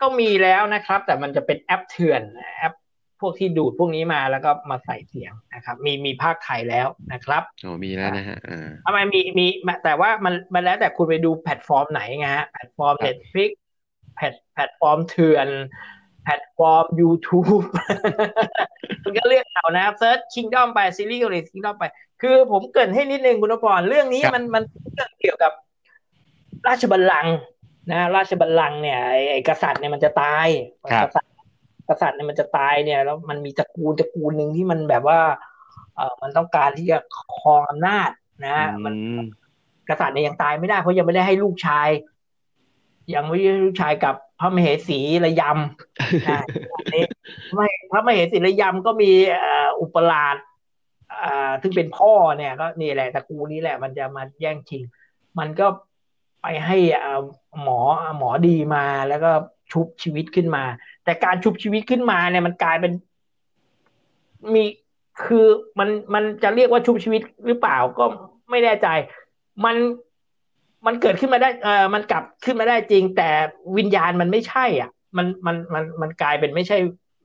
[0.03, 2.21] ก็มีแล้วนะครับ แต่มันจะเป็นแอปเถื่อน
[2.57, 2.73] แอป
[3.21, 9.45] พวกที่ดูดพวกนี้มาแล้วก็มาใส่เสียงนะครับ มีมีพากย์ไทยแล้วนะครับโอ้มีแล้วนะฮะอ่าทำไมมีมี
[9.83, 13.51] แต่ว่ามันมันแล้วแต่คุณไปดูแพลตฟอร์มไหนไงฮะแพลตฟอร์มครับ Netflix
[14.15, 15.47] แพลตแพลตฟอร์มเถื่อน
[16.23, 17.63] แพลตฟอร์ม YouTube
[19.03, 21.83] คุณก็เลือกเอานะเซิร์ช Kingdom ไปซีรีส์เกาหลี Kingdom ไป
[22.21, 24.63] คือผมเกรินให้นิดนึงคุณนพพรเรื่องนี้มันมัน
[24.93, 25.51] เรื่องเกี่ยวกับ
[26.67, 27.37] ราชบัลลังก์
[27.91, 30.47] นะราชบัลลังก์เนี่ยไอ้ไอ้กษัตริย์เนี่ยมันจะตาย
[30.91, 31.31] ครับกษัตริย์
[31.89, 35.19] กษัตริย์เนี่ยมันจะตายเนี่ย แล้วมันมีตระกูลตระกูลหนึ่งที่มันแบบว่า
[35.95, 36.97] เออมันต้องการที่จะ
[37.39, 38.09] ครองอำนาจ
[38.45, 39.27] นะ มันอืม
[39.89, 41.89] กษัตริย์เนี่ยยังตายไม่ได้เพราะยังไม่ได้ให้ลูกชาย
[43.15, 46.41] ยังไม่ได้ให้ลูกชายกับพระมเหสีระยำนะ
[46.73, 47.03] อันนี้
[47.53, 50.37] ไม่พระมเหสีระยำก็มีเอ่ออุปราช
[51.23, 54.83] อ่าซึ่งเป็นพ่อเนี่ย ก็นี่แหละตระกูลนี้แหละ มันจะมาแย่งชิง
[55.39, 55.67] มันก็
[56.43, 57.21] ไปให้อ่า
[57.61, 57.79] หมอ
[58.17, 59.31] หมอดีมาแล้วก็
[59.71, 60.63] ชุบชีวิตขึ้นมา
[61.03, 62.91] แต่การชุบชีวิตขึ้นมาเนี่ยมันกลายเป็น
[64.53, 64.63] มี
[65.23, 65.45] คือ
[65.79, 68.05] มันมันจะเรียกว่าชุบชีวิตหรือเปล่าก็
[68.49, 68.87] ไม่แน่ใจ
[69.65, 69.75] มัน
[70.85, 73.29] มันเกิดขึ้นมาได้เออมันกลับขึ้นมาได้จริง แต่
[73.77, 76.77] วิญญาณมันไม่ใช่ อะ มันมันมันมันกลายเป็นไม่ใช่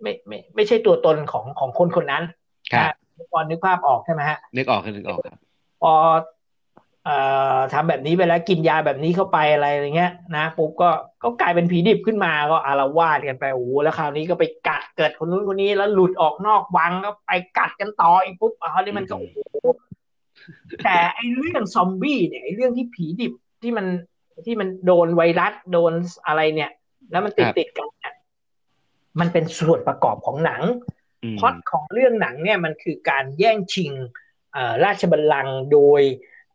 [0.02, 2.24] ไม่ไม่ไม่ใช่ตัวตนของของคนคนนั้น
[2.72, 5.38] ครับนะพอนึกภาพออกใช่ไหมฮะนึกออกครับนึกออกครับ
[5.82, 6.14] พอเอ่อ
[7.72, 10.90] ทำแบบนี้ไปแล้วกินยาแบบนี้เข้าไปอะไรอย่างเงี้ยนะปุ๊บก็
[11.22, 19.38] ก็กลายเป็นผีดิบขึ้นมาก็อารวาสกันไปโอ้โหแล้วคราวนี้ก็ไปกัดเกิดคนนู้นคนนี้แล้วหลุดออกนอกวังก็ไปกัดกันต่ออีกปุ๊บคราวนี้มันก็อืโอ้มโห
[20.84, 23.86] แต่ไอ้เรื่องซอมบี้เนี่ยไอ้เรื่องที่ผีดิบที่มัน
[24.46, 25.92] ที่มันโดนไวรัสโดน
[26.26, 26.70] อะไรเนี่ย
[27.10, 28.14] แล้วมันติดติดกันเนี่ย
[29.20, 30.62] มันเป็นส่วนประกอบของหนัง
[31.22, 33.92] อืมพล็อตของเรื่องหนังเนี่ยมันคือการแย่งชิง
[34.52, 36.02] เอ่อราชบัลลังก์โดย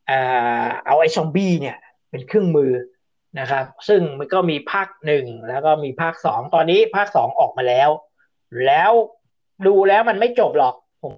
[0.08, 0.20] เอ่
[0.64, 1.78] อเอาไอ้ซอมบี้เนี่ย
[2.10, 2.72] เป็นเครื่องมือ
[3.40, 7.90] นะครับ ซึ่งมันก็มีภาคหนึ่งแล้วก็มีภาคสองตอนนี้ภาคสองออกมาแล้ว
[8.66, 8.92] แล้ว
[9.68, 11.14] ดูแล้วมันไม่จบหรอกผม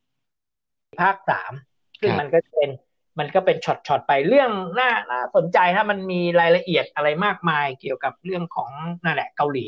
[1.01, 1.51] ภาคสาม
[1.99, 2.71] ซึ่งครับมันก็เป็น
[3.19, 8.69] มันก็เป็นช็อตช็อตไปเรื่องน่าน่าสนใจถ้ามันมีรายละเอียดอะไรมากมายเกี่ยวกับเรื่องของ
[9.03, 9.65] นั่นแหละเกาหลี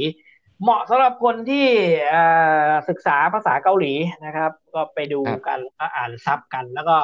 [0.62, 1.68] เหมาะสำหรับคนที่
[2.10, 2.24] เอ่
[2.70, 3.94] อศึกษาภาษาเกาหลี
[4.26, 6.98] นะครับ ก็ไปดูครับกันแล้วก็อ่านซับกัน แล้วก็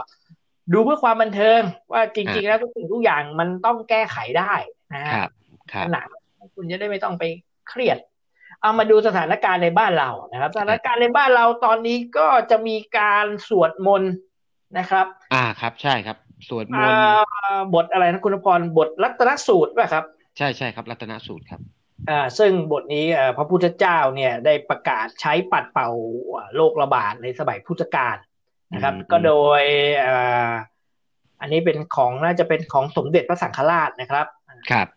[0.74, 4.54] ดูเพื่อความบันเทิง ว่าจริง ๆ แล้วทุกสิ่งทุกอย่างมันต้องแก้ไขได้
[4.94, 5.30] นะฮะครับ
[5.74, 6.08] ครับหนัง
[6.56, 7.24] คุณจะได้ไม่ต้องไป
[7.70, 7.98] เครียด
[8.62, 14.14] เอามาดูสถานการณ์ในบ้านเรานะครับ สถานการณ์ในบ้านเราตอนนี้ก็จะมีการสวดมนต์
[14.78, 16.18] นะครับ อ่าครับ ใช่ครับ
[16.50, 20.04] สวดมอ่นต์าบทอะไรนะคุณพรบทรัตนสูตรป่ะครับ
[20.38, 21.62] ใช่ใช่ครับรัตนสูตรครับ
[22.10, 25.90] อ่าซึ่งบทนี้เอ่อพระพุทธเจ้าเนี่ยได้ประกาศใช้ปัดเป่า
[26.56, 28.16] โรคระบาดในสมัยพุทธกาล
[28.74, 29.64] นะครับอืมก็โดย
[30.00, 30.16] เอ่
[30.48, 30.50] อ
[31.42, 34.26] อันนี้เป็นของน่าจะเป็นของสมเด็จพระสังฆราชนะครับ
[34.72, 34.88] ครับ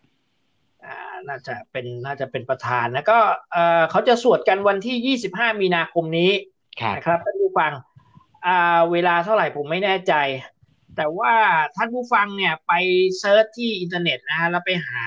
[0.85, 3.17] อ่าน่าจะเป็นน่าจะเป็นประธานแล้วก็
[3.51, 6.31] เออเขาจะสวดกันวันที่ 25 มีนาคมนี้
[6.81, 7.71] ครับนะครับท่านผู้ฟัง
[8.45, 10.13] อ่าเวลาเท่าไหร่ผมไม่แน่ใจ
[10.95, 11.33] แต่ว่า
[11.75, 12.73] ท่านผู้ฟังเนี่ยไป
[13.19, 15.03] search ที่อินเทอร์เน็ตนะฮะแล้วไปหา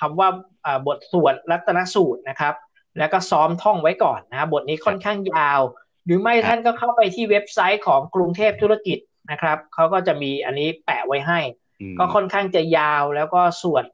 [0.00, 0.28] คำว่า
[0.64, 2.54] อ่าบทสวดรัตนสูตรนะครับ
[2.98, 5.60] แล้วก็ซ้อมท่องไว้ก่อนนะบทนี้ค่อนข้างยาว
[6.04, 8.98] หรือไม่ท่านก็เข้าไปที่เว็บไซต์ของกรุงเทพธุรกิจ
[9.30, 11.40] นะครับเขาก็จะมีอันนี้แปะไว้ให้
[11.80, 13.84] อืมก็ค่อนข้างจะยาวแล้วก็สวด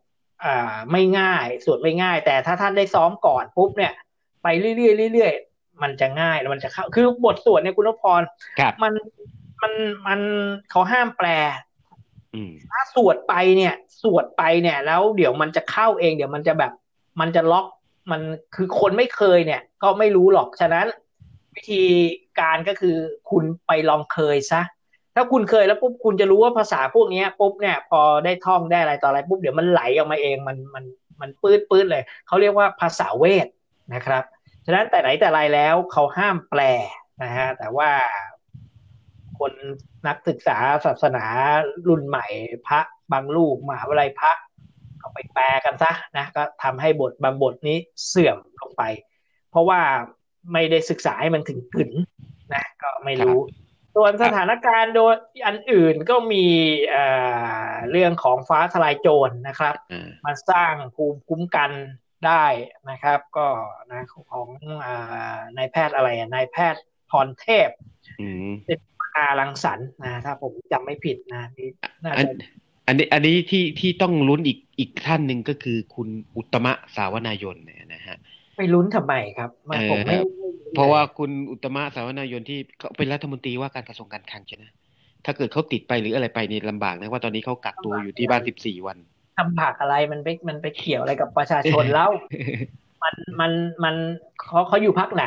[0.44, 3.92] อ่าไม่ง่ายสวดไม่ง่าย แต่ถ้าท่านได้ซ้อมก่อนปุ๊บเนี่ย
[4.42, 4.72] ไปเรื่
[5.06, 8.22] อยๆเรื่อยๆมันจะง่ายแล้วมันจะเข้าคือบทสวดเนี่ยคุณนพพร
[8.58, 8.92] ครับมัน
[9.62, 9.72] มัน
[10.06, 10.20] มัน
[10.70, 11.28] เขาห้ามแปล
[12.34, 16.72] อืมถ้าสวดไปเนี่ย สวดไปเนี่ย แล้วเดี๋ยวมันจะเข้าเอง เดี๋ยวมันจะแบบ
[17.20, 17.66] มันจะล็อก
[18.10, 18.20] มัน
[18.54, 20.86] คือคนไม่เคยเนี่ย ก็ไม่รู้หรอกฉะนั้น
[21.56, 21.84] วิธี
[22.40, 22.96] การก็คือ
[23.30, 24.62] คุณไปลองเคยซะ
[25.14, 30.84] ถ้าคุณเคยแล้วปุ๊บคุณจะรู้ว่าภาษาพวกนี้ปุ๊บเนี่ย พอได้ท่องได้อะไรต่ออะไรปุ๊บเดี๋ยวมันไหลออกมาเองมันมัน
[31.20, 33.46] มันปื้ดปื้ดเลยเขาเรียกว่าภาษาเวท
[33.94, 34.22] นะครับ
[34.66, 36.60] ฉะนั้นแต่ไหนแต่ไรแล้วเขาห้ามแปล
[37.22, 37.90] นะฮะแต่ว่า
[39.38, 39.52] คน
[40.06, 41.24] นักศึกษาศาสนา
[41.88, 42.26] รุ่นใหม่
[42.66, 42.80] พระ
[43.12, 44.32] บางลูกมหาวิทยาลัยพระ
[45.02, 47.76] ก็ไปแปลกันซะนะก็ทำให้บทบางบทนี้
[48.08, 48.82] เสื่อมลงไป
[49.50, 49.80] เพราะว่า
[50.52, 51.90] ไม่ได้ศึกษาให้มันถึงกึ๋น
[52.54, 53.38] นะก็ไม่รู้
[53.96, 55.14] ส่วนสถานการณ์โดย
[55.46, 56.46] อันอื่นก็มี
[56.90, 57.04] เอ่
[57.68, 61.70] อเรื่องของฟ้าทลายโจรนะครับอ่ามาสร้างภูมิคุ้มกัน
[62.26, 62.44] ได้
[62.90, 63.46] นะครับ ก็
[63.90, 64.48] นะของ
[64.84, 67.68] อานายแพทย์อะไรอะนายแพทย์พรเทพ
[68.20, 68.50] อืม
[69.16, 71.68] อารังสรรค์นะถ้าผมจำไม่ผิดนะนี่
[72.04, 72.48] น่าอันจะ
[72.86, 78.16] อันนี้อันนี้ที่ที่ต้องลุ้นอีกอีกท่านหนึ่งก็คือคุณอุตตมะสาวนายนเนี่ยนะฮะ
[78.60, 80.16] ไม่ลุ้นทำไมครับมันเออผมไม่
[80.74, 84.64] เพราะว่าคุณอุตตมะสาวนายนที่เขาเป็นรัฐมนตรีว่าการกระทรวงการคลังใช่ไหม
[85.24, 88.98] ถ้าเกิดเขาติดไปหรืออะไรไปนี่ลำบากนะว่าตอนนี้เขากักตัวอยู่ที่บ้านสิบสี่วัน
[89.36, 92.10] ทำผักอะไรมันไปมันไปเกี่ยวอะไรกับประชาชนแล้ว
[93.02, 93.52] มันมัน
[93.84, 93.94] มัน
[94.38, 95.24] เขาเขาอยู่พักไหน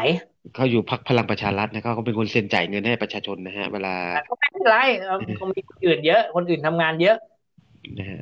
[0.55, 7.15] เขาอยู่พักพลังประชารัฐนะครับเขาเป็นคนเซ็นจ่ายเงินให้ประชาชนนะฮะ เวลาแต่ก็ไม่เป็นไรเออเขามีคนอื่นเยอะ คนอื่นทำงานเยอะ
[7.97, 8.19] นะฮะ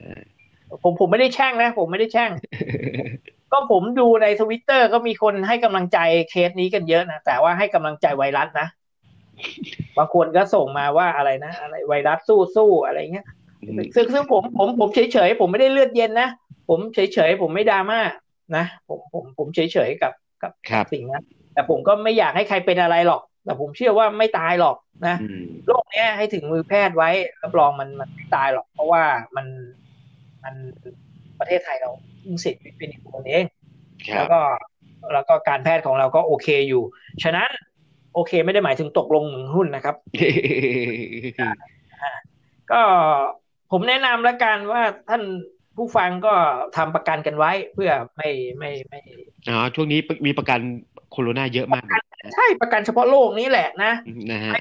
[0.83, 2.31] ผมผมไม่ได้แช่งนะ ผมไม่ได้แช่ง
[3.51, 8.67] ก็ผมดูในทวิตเตอร์ก็มีคนให้กำลังใจเคสนี้กันเยอะนะ แต่ว่าให้กำลังใจไวรัสนะ
[9.97, 13.27] บางคนก็ส่งมาว่าอะไรนะ อะไรไวรัสสู้สู้อะไรเงี้ย
[13.95, 16.29] ซึ่งซึ่งผมผมผมเฉยเฉยๆผมไม่ได้เลือดเย็นนะ
[16.69, 17.99] ผมเฉยเฉยๆผมไม่ดราม่า
[18.55, 24.75] นะผมผมผมเฉยเฉยๆกับกับครับสิ่งนั้นแต่ผมก็ไม่อยากให้ใครเป็นอะไรหรอก แต่ผมเชื่อว่าไม่ตายหรอก
[25.07, 27.09] นะอืมโรคเนี้ยให้ถึงมือแพทย์ไว้
[27.43, 29.03] รับรองมันมันไม่ตายหรอก เพราะว่า
[29.35, 29.45] มัน
[30.43, 30.55] มัน
[31.39, 33.45] ประเทศไทยเรา เพิ่งเสร็จเป็นอีกคนเอง
[34.09, 34.39] คแล้รัวบก็
[35.13, 36.83] แล้วก็การแพทย์ของเราก็โอเคอยู่
[37.23, 37.49] ฉะนั้น
[38.13, 39.95] โอเคไม่ได้หมายถึงตกลงหุ้นนะครับ
[42.71, 42.81] ก็
[43.71, 45.23] ผมแนะนำแล้วกันว่าท่าน
[45.77, 46.33] ผู้ฟังก็
[46.77, 48.99] ทำประกันกันไว้เพื่อไม่ไม่ไม่
[49.49, 50.59] อ๋อช่วงนี้มีประกัน
[51.11, 53.91] โคโรนาเยอะมากนะใช่ประกันเฉพาะโรคนี้แหละนะ
[54.31, 54.55] นะฮะ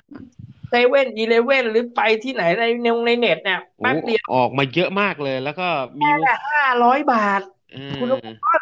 [0.70, 5.68] เซเว่นอีเลเว่นหรือไปที่ไหนในในในเน็ตเนี่ยโอ้แป๊บเดียวออกมาเยอะมากเลย แล้วก็
[6.00, 8.61] มีแค่ห้าร้อยบาทเอคุณอลูกบอล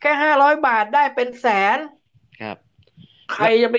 [0.00, 1.78] แค่ห้าร้อยบาทได้เป็นแสน
[2.40, 2.56] ครับ
[3.32, 3.76] ใครจะไป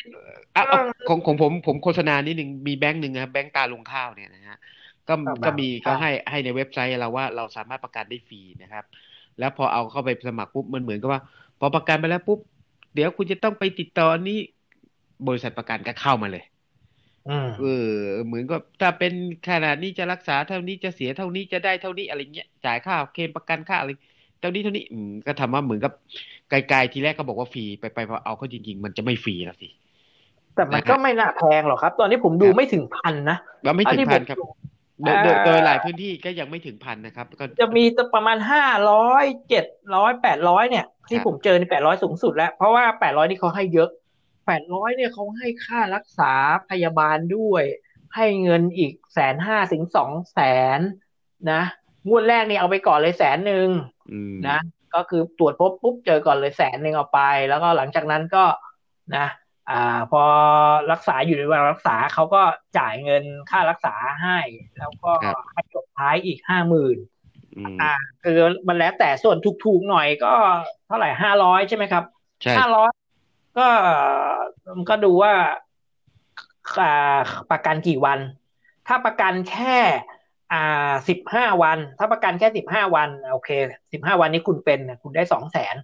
[0.56, 4.58] อะเอาเออของของผมผมโฆษณานิดหนึ่งมีแบงค์หนึ่งนะแบงค์ตาลุงข้าวเนี่ยนะฮะ
[5.08, 8.86] ก็ครับก็มีครัเขาบให้ให้ในเว็บไซต์เราว่าเราสามารถประกันได้ฟรีนะครับ
[9.40, 11.22] แล้วพอเอาเข้าไปสมัครปุ๊บมันเหมือนกับว่า
[11.60, 12.40] พอประกันไปแล้วปุ๊บ
[12.94, 14.40] เดี๋ยวคุณจะต้องไปติดต่ออันนี้
[15.28, 16.53] บริษัทประกันก็เข้ามาเลยอืม
[17.60, 17.90] เออ
[18.26, 19.14] เหมือนกับถ้าเป็น
[19.50, 23.90] ขนาดนี้จะรักษาเท่านี้จะเสียเท่านี้จะได้เท่านี้อะไรเงี้ยจ่ายค่าเคลมประกันค่าอะไร
[24.40, 25.92] เท่านี้เท่านี้อืมก็ทำว่าเหมือนกับ
[26.50, 29.70] ไกลๆทีแรกก็บอกว่าฟรีไปไปพอเอาเข้าจริง ๆ มันจะไม่ฟรีแล้วสิ
[30.56, 34.46] แต่มันนะฮะก็ไม่น่าแพงหรอกครับ ตอนนี้ผมดูครับไม่ถึงพันนะว่าไม่อันถึงนี้พันผมครับดู
[35.04, 37.84] โดยโดยอ่าโดยหลายพื้นที่ก็ยังไม่ถึงพันนะครับก็จะมี
[38.16, 43.90] ประมาณห้าร้อยเจ็ดร้อยแปดร้อยเนี่ย ที่ครับผมเจอในแปดร้อยสูงสุดแล้ว เพราะว่าแปดร้อยนี่เขาให้เยอะ
[44.46, 46.34] แปดร้อยเนี่ยเขาให้ค่ารักษา
[46.70, 47.64] พยาบาลด้วย
[48.16, 50.40] ให้เงินอีกแสนห้าถึงสองแส
[50.78, 50.80] น
[51.52, 51.62] นะ
[52.08, 53.68] งวดแรกนี่เอาไปก่อนเลยแสนหนึ่ง
[54.12, 54.60] อืมนะ
[54.96, 58.46] ก็คือตรวจพบปุ๊บเจอก่อนเลยแสนหนึ่งเอาไป แล้วก็หลังจากนั้นก็
[59.16, 59.28] นะ
[59.70, 60.24] อ่าพอ
[60.92, 62.42] รักษาอยู่ในระหว่างรักษาเขาก็
[62.78, 64.40] จ่ายเงินค่ารักษาให้
[64.80, 66.98] แล้วก็ครับให้จบท้ายอีกห้าหมื่น
[67.58, 70.34] อืมอ่าคือมันแล้วแต่ส่วนถูกๆหน่อยก็
[70.88, 72.04] เท่าไหร่ห้าร้อยใช่ไหมครับ
[72.42, 72.92] ใช่ห้าร้อย
[73.58, 73.68] ก็
[74.78, 75.34] มันก็ดูว่า
[76.80, 77.18] อ่า
[77.52, 78.20] ประกันกี่วัน
[78.88, 79.78] ถ้าประกันแค่
[80.54, 83.50] อ่าสิบห้าวัน ถ้าประกันแค่สิบห้าวัน โอเค
[83.94, 85.76] สิบห้าวันนี้คุณเป็นเนี่ยคุณได้สองแสน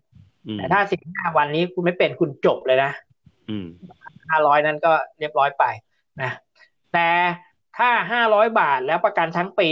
[0.48, 2.92] อืมแต่ถ้าสิบห้าวันนี้คุณไม่เป็นคุณจบเลยนะ
[3.50, 3.68] อืม
[4.28, 5.64] ห้าร้อยนั้นก็เรียบร้อยไป
[6.22, 6.32] นะ
[6.94, 7.08] แต่
[7.78, 9.70] ถ้าห้าร้อยบาทแล้วประกันทั้งปี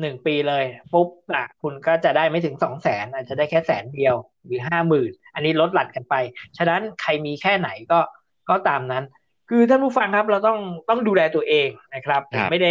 [0.00, 6.14] หนึ่งปีเลย ปุ๊บอะคุณก็จะได้ไม่ถึงสองแสนอาจจะได้แค่แสนเดียว หรือห้าหมื่นอันนี้ลดหลั่นกันไป
[6.58, 8.00] ฉะนั้นใครมีแค่ไหนก็
[8.48, 9.04] ก็ตามนั้น
[9.48, 12.70] คือท่านผู้ฟังครับเราต้องต้องดูแลตัวเองนะครับครับไม่ได้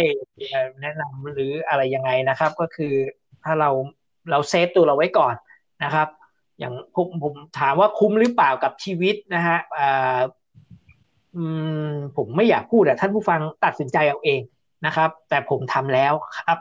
[0.82, 2.94] แนะนำหรืออะไรยังไงนะครับ ก็คือ
[3.44, 3.70] ถ้าเรา
[4.30, 5.34] เราเซฟตัวเราไว้ก่อน
[5.84, 6.08] นะครับ
[6.58, 10.18] อย่างผมผมถามว่าคุ้มหรือเปล่ากับชีวิตนะฮะอ่า
[11.36, 11.44] อื
[11.90, 14.40] มผมไม่อยากพูดอะท่านผู้ฟังตัดสินใจเอาเอง
[14.86, 16.58] นะครับ แต่ผมทำแล้วครับ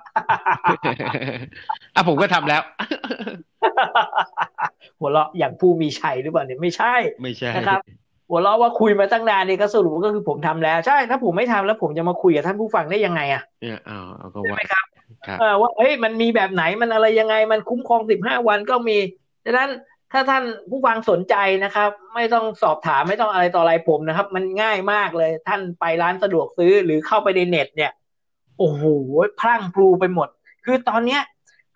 [1.96, 2.62] อะผมก็ทำแล้ว
[5.00, 7.82] หัวเราะอย่างผู้มีชัยหรือเปล่าเนี่ยไม่ใช่ ไม่ใช่นะครับ
[8.30, 14.86] หัวเราะว่าคุยมาตั้งนานนี่ก็สรุปก็คือผมทำแล้วใช่ ถ้าผมไม่ทำแล้วผมจะมาคุยกับท่านผู้ฟังได้ยังไงอะเนี่ยเอาเอาก็ใช่ว่าไหมครับ
[15.28, 18.98] ครับเออว่าเฮ้ยมันมีแบบไหนมันอะไรยังไง มันคุ้มครองสิบห้าวันก็มี
[19.46, 19.70] ดังนั้น
[20.14, 27.92] ถ้าท่านผู้ฟังสนใจนะครับ ไม่ต้องสอบถามไม่ต้องอะไรต่ออะไรผมนะครับ มันง่ายมากเลยท่านไปร้านสะดวกซื้อหรือเข้าไปในเน็ตเนี่ย
[28.58, 28.84] โอ้โห
[29.40, 30.30] พรั่งพรูไปหมด
[30.66, 31.22] คือตอนเนี้ย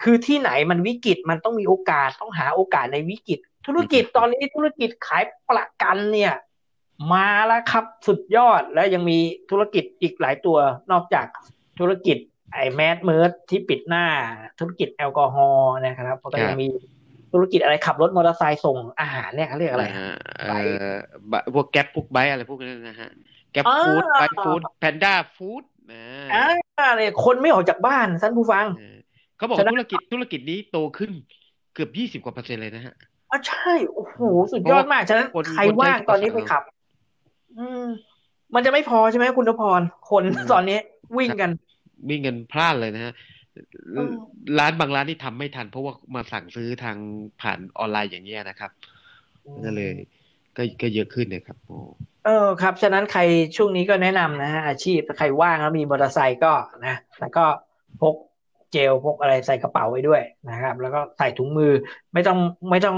[0.03, 6.33] คือที่ไหนมันวิกฤตมันต้องมีโอกาสต้องหาโอกาสในวิกฤต ธุรกิจตอนนี้ธุรกิจขายประกันเนี่ย
[7.13, 9.17] มาแล้วครับสุดยอดแล้วยังมี
[9.51, 10.57] ธุรกิจอีกหลายตัว
[10.91, 11.25] นอกจาก
[11.79, 12.17] ธุรกิจ
[12.53, 14.05] ไอ้แมสก์เมิร์กที่ปิดหน้า
[14.59, 16.67] ธุรกิจแอลกอฮอล์นะครับแล้วก็ยังมี
[17.31, 20.47] ธุรกิจอะไรขับรถมอเตอร์ไซค์ส่งอาหารเนี่ยเขาเรียกอะไรนะฮะเอ่
[20.91, 20.95] อ
[21.31, 23.09] บะพวก Grab พวก Bike อะไรพวกนั้นนะฮะ
[23.51, 25.80] แก๊ปอ่าฟู้ดไบค์ฟู้ดแพนด้าฟู้ดนะ
[26.33, 28.97] อ่าเนี่ยคนไม่ออกจากบ้านท่านผู้ฟังเออ
[29.37, 31.11] เขาบอกฉะนั้นธุรกิจธุรกิจนี้โตขึ้น
[31.73, 32.95] เกือบยี่สิบกว่าเปอร์เซ็นต์เลยนะฮะ
[33.29, 34.19] อ๋อใช่โอ้โห
[34.51, 36.63] สุดยอดมากฉะนั้นคนใครคนใช้ว่างตอนนี้ไปขับ
[37.57, 37.85] อืม
[38.55, 40.79] มันจะไม่พอใช่ไหมคุณนพรคนอืมตอนนี้
[41.17, 41.51] วิ่งกัน
[42.09, 43.13] วิ่งกันพลาดเลยนะฮะ
[43.93, 44.11] เออ
[44.59, 46.97] ร้านบางร้านที่ทำไม่ทัน เพราะว่ามาสั่งซื้อทาง
[47.41, 48.71] ผ่านออนไลน์อย่างเงี้ยนะครับ
[49.65, 49.93] ก็เลย
[50.57, 51.77] ก็ก็เยอะขึ้นนะครับโอ้
[52.25, 53.21] เออครับ ฉะนั้นใคร
[53.55, 56.53] ช่วงนี้ก็แนะนำนะฮะอาชีพถ้าใครว่างแล้วมีมอเตอร์ไซค์ก็
[56.85, 57.43] นะแล้วก็
[58.01, 58.15] พก
[58.71, 61.71] เจลพกอะไรใส่กระเป๋าไว้ด้วยนะครับ แล้วก็ใส่ถุงมือ
[62.13, 62.97] ไม่ต้องไม่ต้อง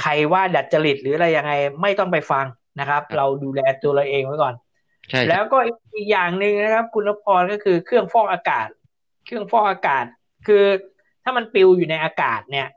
[0.00, 1.52] ใครว่าดัดจริตหรืออะไรยังไง
[1.82, 2.46] ไม่ต้องไปฟัง
[2.80, 4.54] นะครับ เราดูแลตัวเราเองไว้ก่อน
[5.10, 5.58] ใช่ครับแล้วก็
[5.96, 8.68] อีกอย่างหนึ่งนะครับ คุณนพรก็คือเครื่องฟอกอากาศ
[9.26, 10.04] เครื่องฟอกอากาศ
[10.46, 10.64] คือ
[11.22, 12.68] ถ้ามันปลิวอยู่ในอากาศเนี่ย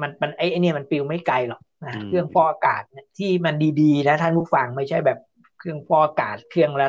[0.00, 5.18] มันมันไอ้ไอ้เนี่ยมันปลิวไม่ไกลหรอกนะอืมเครื่องฟอกอากาศเนี่ยที่มันดีๆนะท่านผู้ฟังไม่ใช่แบบ
[5.58, 6.88] เครื่องฟอกอากาศเครื่องละ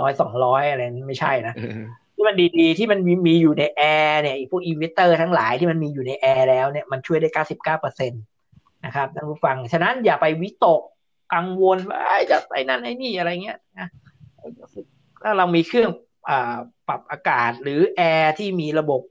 [0.00, 1.80] ร้อยสองร้อยอะไรนั่นไม่ใช่นะเออ
[2.14, 8.16] ที่มันดีๆที่มันมีมีอยู่ในแอร์เนี่ยไอ้พวกอินเวอร์เตอร์ทั้งหลายที่มันมีอยู่ในแอร์แล้วเนี่ยมันช่วยได้เก้าสิบเก้าเปอร์เซ็นต์
[8.84, 10.80] นะครับท่านผู้ฟัง ฉะนั้นอย่าไปวิตก
[11.34, 13.88] กังวลว่าไอ้จะไอ้นั่นไอ้นี่อะไรเงี้ยนะ
[15.22, 15.90] ถ้าเรามีเครื่อง
[16.28, 16.56] อ่า
[16.88, 19.02] ปรับอากาศหรือแอร์ที่มีระบบ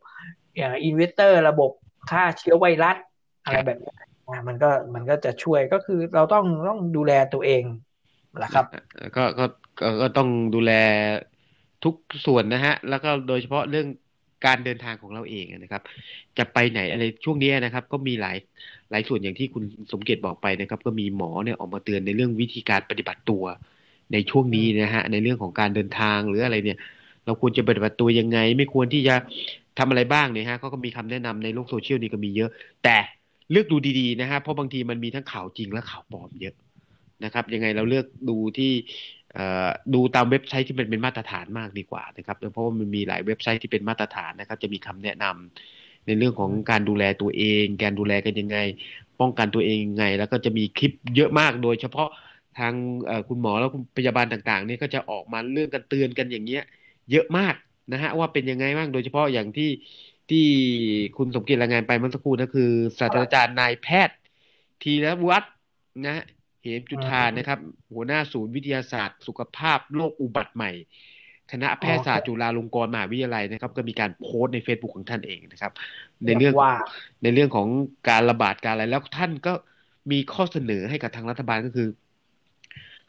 [0.55, 1.71] อย่างอินเวอร์เตอร์ระบบ
[2.09, 2.97] ฆ่าเชื้อไวรัส
[3.43, 3.93] อะไรแบบนี้
[4.27, 7.63] อ่ามันก็มันก็จะช่วยก็คือเราต้องต้องดูแลตัวเอง
[8.39, 8.65] แหละครับ
[9.15, 9.45] ก็ก็
[10.01, 10.71] ก็ต้องดูแล
[11.83, 13.87] ทุกส่วนนะฮะ แล้วก็โดยเฉพาะเรื่อง
[14.45, 15.81] การเดินทางของเราเองนะครับ
[16.37, 18.37] จะไปไหนอะไรช่วงนี้นะครับ ก็มีหลาย
[18.91, 23.43] หลายส่วนอย่างที่คุณสมเกียรติบอกไปนะครับ ก็มีหมอเนี่ยออกมาเตือนในเรื่องวิธีการปฏิบัติตัว
[24.13, 26.79] ในช่วงนี้นะฮะในเรื่องของการเดินทางหรืออะไรเนี่ย
[27.25, 29.15] เราควรจะปฏิบัติตัวยังไง ไม่ควรที่จะ
[29.79, 32.49] ทำอะไรบ้างเนี่ยฮะเขาก็มีคำแนะนำในโลกโซเชียลนี่ก็มีเยอะ
[32.83, 32.97] แต่
[33.51, 36.55] เลือกดูดีๆนะฮะเพราะบางทีมันมีทั้งข่าวจริงและข่าวปลอมเยอะ
[37.23, 38.71] นะครับ ยังไงเราเลือกดูที่
[39.93, 48.57] ดูตามเว็บไซต์ที่มันเป็นมาตรฐานมากดีกว่านะครับ เพราะว่ามันมีหลายเว็บไซต์ที่เป็นมาตรฐานนะครับ จะมีคำแนะนำในเรื่องของการดูแลตัวเอง การดูแลกันยังไง
[49.19, 52.09] ป้องกันตัวเองยังไง แล้วก็จะมีคลิปเยอะมากโดย เฉพาะ
[52.59, 52.73] ทาง
[53.27, 56.63] คุณหมอแล้วคุณพยาบาลต่างๆ เนี่ยก็จะออกมาเรื่องกันเตือนกันอย่างเงี้ย
[57.11, 57.55] เยอะมาก
[57.93, 59.71] นะฮะว่าเป็นยังไงบ้างโดยเฉพาะอย่างที่
[60.29, 60.45] ที่
[61.17, 64.17] คุณสมเกียรติรายงานไปเมื่อสักครู่นั่นคือศาสตราจารย์นายแพทย์
[64.81, 65.53] ธีรวัฒน์
[66.05, 66.23] นะ
[66.61, 67.59] เหมจุธานะครับ
[67.93, 70.71] หัวหน้าศูนย์วิทยาศาสตร์ สุขภาพโรคอุบัติใหม่
[71.51, 75.71] คณะแพทยศาสตร์จุฬาลงกรณ์มหาวิทยาลัยนะครับ ก็มีการโพสต์ใน Facebook ของท่านเองนะครับ
[76.25, 76.73] ในเรื่องว่า
[77.23, 77.67] ในเรื่องของ
[78.09, 79.53] การระบาดการอะไรแล้วท่านก็
[80.11, 81.87] มีข้อเสนอให้กับทางรัฐบาลก็คือ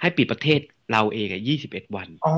[0.00, 0.60] ให้ปิดประเทศ
[0.92, 2.34] เราเองอะ21วันอ๋อ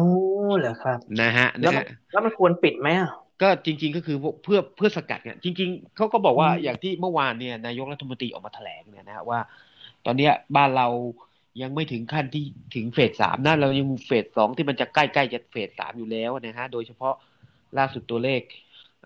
[0.58, 3.10] เหรอครับ นะฮะแล้วนะมันฮะแล้วมันควรปิดไหมอะ
[3.42, 9.38] ก็จริง ๆ ก็คือเพื่อเพื่อสกัดเนี่ยจริง ๆเขาก็บอกว่าอืมอย่างที่เมื่อวานเนี่ยนายกรัฐมนตรีออกมาแถลงเนี่ยนะฮะว่า
[10.06, 10.88] ตอนเนี้ยบ้านเรา
[11.62, 12.44] ยังไม่ถึงขั้นที่
[12.74, 17.14] ถึงเฟสสามนะเรายังเฟสสองที่มันจะใกล้ๆจะเฟสสามอยู่แล้วนะฮะโดยเฉพาะ
[17.78, 18.40] ล่าสุดตัวเลข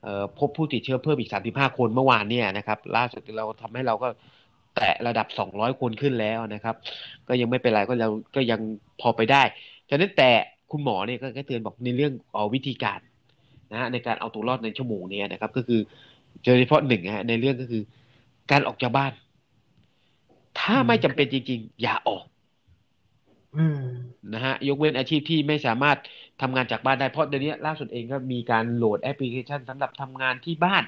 [0.03, 4.09] เพบผู้ติดเชื้อเพิ่มอีกสามสิบห้าคนเมื่อวานเนี่ยนะครับล่าสุดเราทำให้เราก็
[4.77, 6.75] แตะระดับสองร้อยคนขึ้นแล้วนะครับ
[7.29, 8.61] ก็ยังไม่เป็นไรก็เราก็ยัง
[9.01, 9.43] พอไปได้
[9.89, 10.31] ฉะนั้นแต่
[10.71, 13.01] คุณหมอเนี่ยก็เตือนบอกในเรื่องเอาวิธีการ
[13.73, 15.81] นะฮะในการเอาตัวรอดในชั่วโมงนี้นะครับ ก็คือ
[16.45, 17.83] โดยเฉพาะหนึ่งฮะในเรื่องก็คือ
[18.51, 19.13] การออกจากบ้าน
[20.61, 22.25] ถ้าไม่จำเป็นจริง ๆ อย่าออก
[23.57, 23.83] อืม
[24.35, 25.99] นะฮะ ยกเว้นอาชีพที่ไม่สามารถ
[26.43, 30.85] ทำงานจากบ้านได้ เพราะเดี๋ยวนี้ล่าสุดเองก็มีการโหลดแอปพลิเคชันสำหรับทำงานที่บ้าน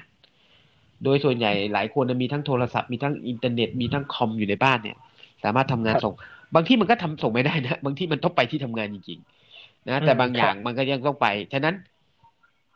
[1.03, 4.97] โดยส่วนใหญ่หลายคนมีทั้งโทรศัพท์มีทั้งอินเทอร์เน็ตมีทั้งคอมอยู่ในบ้านเนี่ย
[5.43, 6.13] สามารถทำงานส่ง
[6.55, 9.19] บางที่มันก็ทำส่งไม่ได้นะ บางที่มันต้องไปที่ทำงานจริง
[9.53, 11.75] ๆ นะ แต่บางอย่างมันก็ยังต้องไป ฉะนั้น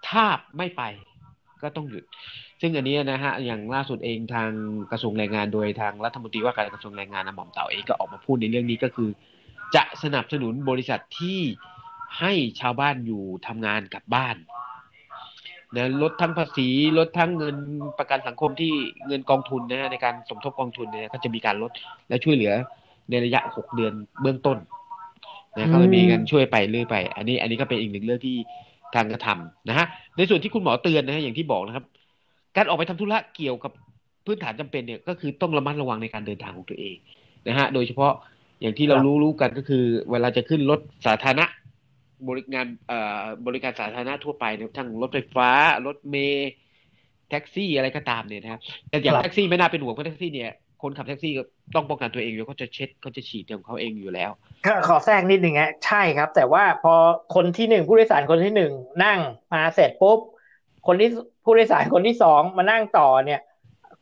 [0.08, 0.26] ถ้า
[0.58, 0.84] ไม่ไป
[1.62, 2.04] ก็ต้องหยุด
[2.62, 4.49] ซึ่งอันนี้นะฮะอย่างล่าสุดเองทาง
[4.91, 9.10] กระทรวงแรงงานโดยทางรัฐมนตรีว่าการกระทรวงแรงงานนะหม่อมเต่าเองก็ออกมาพูดในเรื่องนี้ก็คือ
[9.76, 11.39] จะสนับสนุนบริษัทที่
[12.20, 14.36] ให้ชาวบ้านอยู่ทำงานกับบ้าน
[15.76, 17.56] นะลดทั้งภาษีลดทั้งเงิน
[17.99, 18.72] ประกันสังคมที่
[19.08, 21.72] เงินกองทุนนะในการสมทบกองทุนเนี่ยก็จะมีการลด
[22.10, 22.53] และช่วยเหลือ
[23.10, 24.58] ในระยะหกเดือนเบื้องต้น
[25.56, 28.36] นะก็มีการช่วยไปเรื่อยไป อันนี้อันนี้ก็เป็นอีกหนึ่งเรื่องที่
[28.95, 29.86] ทางกระทำนะฮะ
[30.18, 31.86] ในส่วนที่คุณหมอเตือนนะฮะอย่างที่บอกนะครับ
[32.56, 33.72] การออกไปทำธุระเกี่ยวกับ
[34.26, 36.95] พื้นฐานจำเป็นเนี่ยก็คือต้องระมัดระวังในการเดินทางของตัวเอง
[37.47, 38.14] นะฮะโดยเฉพาะ
[38.62, 41.45] อย่างที่เรารู้รู้กันก็คือ เวลาจะขึ้นรถสาธารณะ
[42.30, 45.49] บริการเอ่อบริการสาธารณะทั่วไปเนี่ยทั้งรถไฟฟ้า
[45.86, 46.51] รถเมล์
[47.30, 50.51] แท็กซี่อะไรก็ตามเนี่ยนะครับแต่อย่างแท็กซี่ไม่น่าเป็นห่วงเพราะแท็กซี่เนี่ย
[50.82, 51.43] คนขับแท็กซี่ก็
[51.76, 54.32] ต้องป้องกันตัวเองอยู่เขาจะเช็ดเขาจะฉีดของเขาเองอยู่แล้ว
[54.88, 56.93] ขอแทรกนิดหนึ่งฮะใช่ครับ แต่ว่าพอ
[57.36, 58.72] คนที่หนึ่งผู้โดยสารคนที่หนึ่ง
[59.03, 59.20] นั่ง
[59.53, 60.20] มาเสร็จปุ๊บ
[60.88, 61.10] คนที่
[61.44, 63.42] ผู้โดยสารคนที่สองมานั่งต่อเนี่ย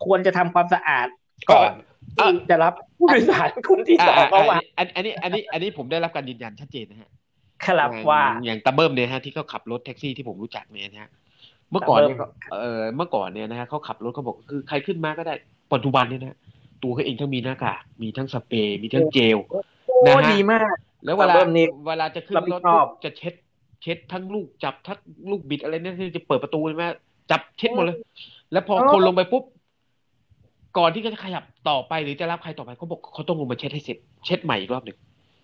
[0.06, 1.08] ควรจะทำความสะอาด
[1.52, 1.72] ก่อน
[2.18, 7.10] ที่จะรับผู้โดยสารคนที่สองเข้ามาอันอันนี้อันนี้อันนี้ผมได้รับการยืนยันชัดเจนนะฮะ
[7.66, 11.12] ครับว่าอย่างตาเบิ้มเนี่ยฮะที่เขาขับรถแท็กซี่ที่ผมรู้จักเนี่ยนะฮะ
[11.72, 12.18] เมื่อก่อนเนี่ย
[12.54, 15.34] เออเมื่อก่อนเนี่ยนะฮะเขาขับรถเขาบอกคือใครขึ้นมาก็ได้
[15.74, 16.38] ปัจจุบันเนี่ยนะ
[16.84, 19.38] ตัวเขาเองทั้งมีหน้ากากมีทั้งสเปรย์มีทั้งเจล
[20.06, 20.76] นะฮะดีมาก
[21.06, 23.34] แล้วเวลาตาเบิ้มนี่เวลาจะขึ้นรับผิรดถชอบจะเช็ด
[23.84, 26.84] เช็ดทั้งลูกจับทั้งลูกบิดอะไรเนี่ยที่จะเปิดประตูใช่ไหม
[27.32, 27.98] จับเช็ดหมดเลย
[28.52, 29.44] แล้วพอคนลงไปปุ๊บ
[30.78, 34.98] ก่อนที่เขาจะขยับต่อไปหรือจะรับใครต่อไปเขาบอกเขาต้องลงมาเช็ดให้เสร็จเช็ดใหม่อีกรอบหนึ่ง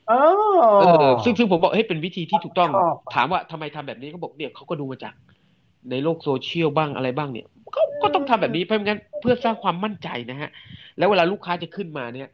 [0.09, 0.13] เอ
[0.79, 5.13] เอออซึ่งซึ่งผมบอกเฮ้ยเป็นวิธีที่ถูกต้องชอบถามว่าทำไมทำแบบนี้เขาบอกเนี่ยเขาก็ดูมาจาก
[5.91, 10.49] ในโลกโซเชียลบ้างอะไรบ้างเนี่ยเขาก็ต้องทำแบบนี้เพราะงั้นเพื่อสร้างความมั่นใจนะฮะ
[10.97, 12.29] แล้วเวลาลูกค้าจะขึ้นมาเนี่ย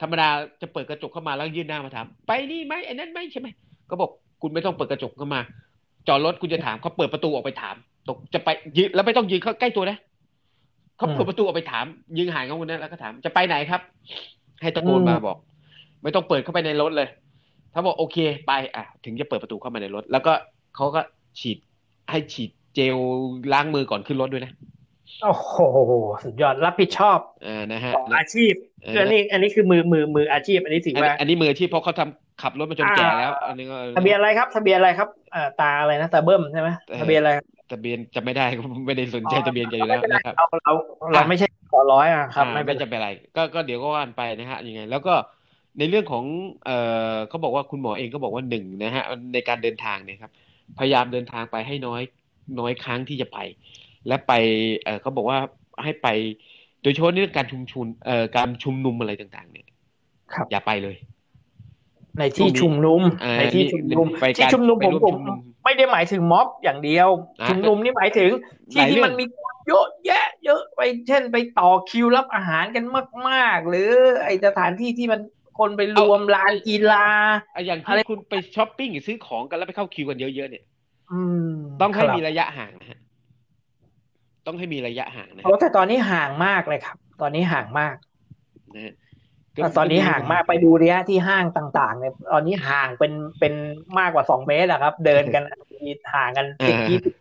[0.00, 0.28] ธรรมดา
[0.60, 3.48] จะเปิดกระจกเข้ามาแล้วยื่นหน้ามาถาม ไปนี่ไหมไอ้นั่นไหมใช่ไหม
[3.90, 4.10] ก็บอก
[4.42, 5.40] คุณไม่ต้องเปิดกระจกเข้ามา
[6.08, 7.74] จอดรถคุณจะถามเขาเปิดประตูออกไปถาม
[8.08, 9.98] ตกจะไปยืนแล้วไม่ต้องยืนเขาใกล้ตัวนะ
[10.96, 11.84] เขาเปิดประตูออกไปถาม
[12.18, 13.80] ยืนห่างกันคนนั้นแล้วก็ถามจะไปไหนครับ
[14.62, 15.36] ให้ตะโกนมาบอก
[16.02, 17.08] ไม่ต้องเปิดเข้าไปในรถเลย
[17.72, 18.16] ถ้าบอกโอเค
[18.46, 20.32] ไปอะ ถึงจะเปิดประตูเข้ามาในรถ แล้วก็
[20.76, 21.00] เขาก็
[21.40, 21.58] ฉีด
[22.10, 22.96] ให้ฉีดเจล
[23.52, 24.52] ล้างมือก่อนขึ้นรถด้วยนะ
[25.22, 25.92] โอ้โห
[26.24, 28.52] สุดยอดรับผิดชอบอ่านะฮะของอาชีพ
[28.84, 37.30] เออคืออันนี้ อันนี้คือมือมือมืออาชีพ อันนี้ถืออันว่านี้อันนี้มืออาชีพเพราะเขาทำ ขับรถมาจนแก่แล้ว อันนี้ก็ทะเบียนอะไรครับทะเบียนอะไรครับอ่าตาอะไรนะตาเบิ้มใช่ไหมเออทะเบียนอะไร
[37.72, 38.46] ทะเบียนจะไม่ได้
[38.86, 40.72] ไม่ได้สนใจทะเบียนแกอยู่แล้วนะครับเราเรา
[41.12, 45.14] เราไม่ใช่ขอร้อยอะครับอ่าไม่เป็ไม่นไรจะเป็นไรก็ก็เดี๋ยวก็ว่านไปนะฮะยังไง แล้วก็
[45.78, 46.24] ในเรื่องของ
[46.64, 46.76] เอ่
[47.12, 50.32] อเขาบอกว่าคุณหมอเองก็บอกว่าหนึ่งนะฮะในการเดินทางเนี่ยครับ
[50.78, 52.02] พยายามเดินทางไปให้น้อย
[52.60, 53.38] น้อยครั้งที่จะไป
[54.06, 54.32] และไป
[54.84, 55.38] เอ่อเขาบอกว่า
[55.82, 56.08] ให้ไป
[56.82, 59.66] โดยเฉพาะเรื่องการชุมชุนเอ่อการชุมนุมอะไรต่าง ๆ เนี่ย
[60.34, 60.96] ครับอย่าไปเลย
[62.18, 67.08] ในที่ชุมนุมอ่าในที่ชุมนุมไปการที่ชุมนุมไปผมร่วมผมชุมนุมไม่ได้หมายถึงม็อบอย่างเดียว
[67.40, 68.30] อ่าชุมนุมนี่หมายถึง
[68.74, 72.84] หที่ลายที่เรื่องมันมีคนเยอะแยะ เยอะไปเช่นไปต่อคิวรับอาหารกัน
[73.28, 73.90] มาก ๆ หรือ
[74.24, 75.20] ไอสถานที่ที่มัน
[75.58, 77.06] คนไปรวมลานกีฬา
[77.54, 80.64] อะอย่างอะไรที่คุณไปช้อปปิ้งหรือซื้อของกันแล้วไปเข้าคิวกันเยอะๆเนี่ย
[81.12, 81.52] อืม
[81.82, 82.98] ต้องให้ครับมีระยะห่างนะฮะ
[84.46, 87.96] ต้องให้มีระยะห่างนะโอ้ฮะแต่ตอนนี้ห่างมากเลยครับ ตอนนี้ห่างมาก
[88.74, 93.54] นะฮะแต่ตอนนี้ห่างมากไปดูเนี้ยที่ห้างต่าง ๆ เนี่ย ตอนนี้ห่างเป็นเป็น
[93.98, 95.42] มากกว่าสองเมตรอะครับ เดินกัน
[95.86, 97.14] มีห่างกันสิบยี่สิบ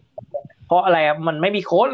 [0.65, 1.91] เพราะอะไรอะมันไม่มีคน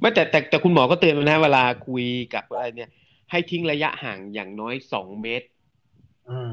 [0.00, 2.90] ไม่แต่แต่แต่คุณหมอก็เตือนมานะเวลาคุยกับอะไรเนี่ย
[3.30, 5.46] ให้ทิ้งระยะห่างอย่างน้อยสองเมตร
[6.28, 6.52] อืม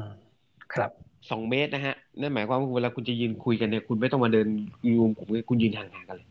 [0.72, 0.90] ครับ
[1.30, 4.48] สองเมตรนะฮะนั่นหมายความว่าเวลาคุณจะยืนคุยกันเนี่ย คุณไม่ต้องมาเดิน
[4.98, 6.28] รวมกลุ่มกันคุณยืนห่างๆกันเลย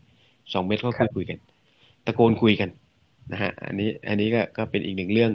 [0.53, 1.37] สองเมตรก็ครัคุยบคุยกัน
[2.05, 2.69] ตะโกนคุยกัน
[3.31, 5.31] นะฮะอันนี้อันนี้ก็ก็เป็นอีกหนึ่งเรื่อง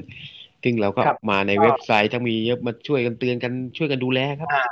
[0.62, 4.64] ซึ่งเราก็ครับมาในเว็บไซต์ทั้งมีเยอะมาช่วยกันเตือนกันช่วยกันดูแลครับอ่า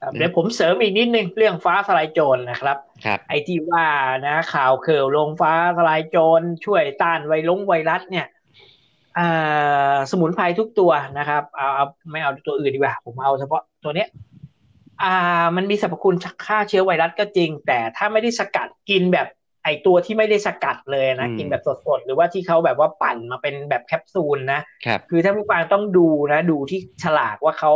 [0.00, 3.86] ครับเดี๋ยวผมเสริมอีกนิดนึงเรื่องฟ้าสลายโจรนะครับครับไอ้ที่ว่า
[4.26, 8.26] นะข่าวเข่าวลงฟ้าทลายโจรช่วยต้านไวลงไวรัสเนี่ย
[9.18, 14.08] อ่าสมุนไพรทุกตัวนะครับเอาเอาไม่เอาตัวอื่นดีกว่า ผมเอาเฉพาะตัวเนี้ย
[15.02, 15.14] อ่า
[15.56, 16.14] มันมีสรรพคุณ
[16.46, 19.26] ฆ่าเชื้อไวรัสก็จริง แต่ถ้าไม่ได้สกัดกินแบบ
[19.64, 27.72] ไอตัวที่ไม่ได้สกัดเลยนะอืมกินแบบสดๆ หรือว่าที่เขาแบบว่าปั่นมาเป็นแบบแคปซูลนะครับคือท่านผู้ฟังต้องดูนะ ดูที่ฉลากว่าเขา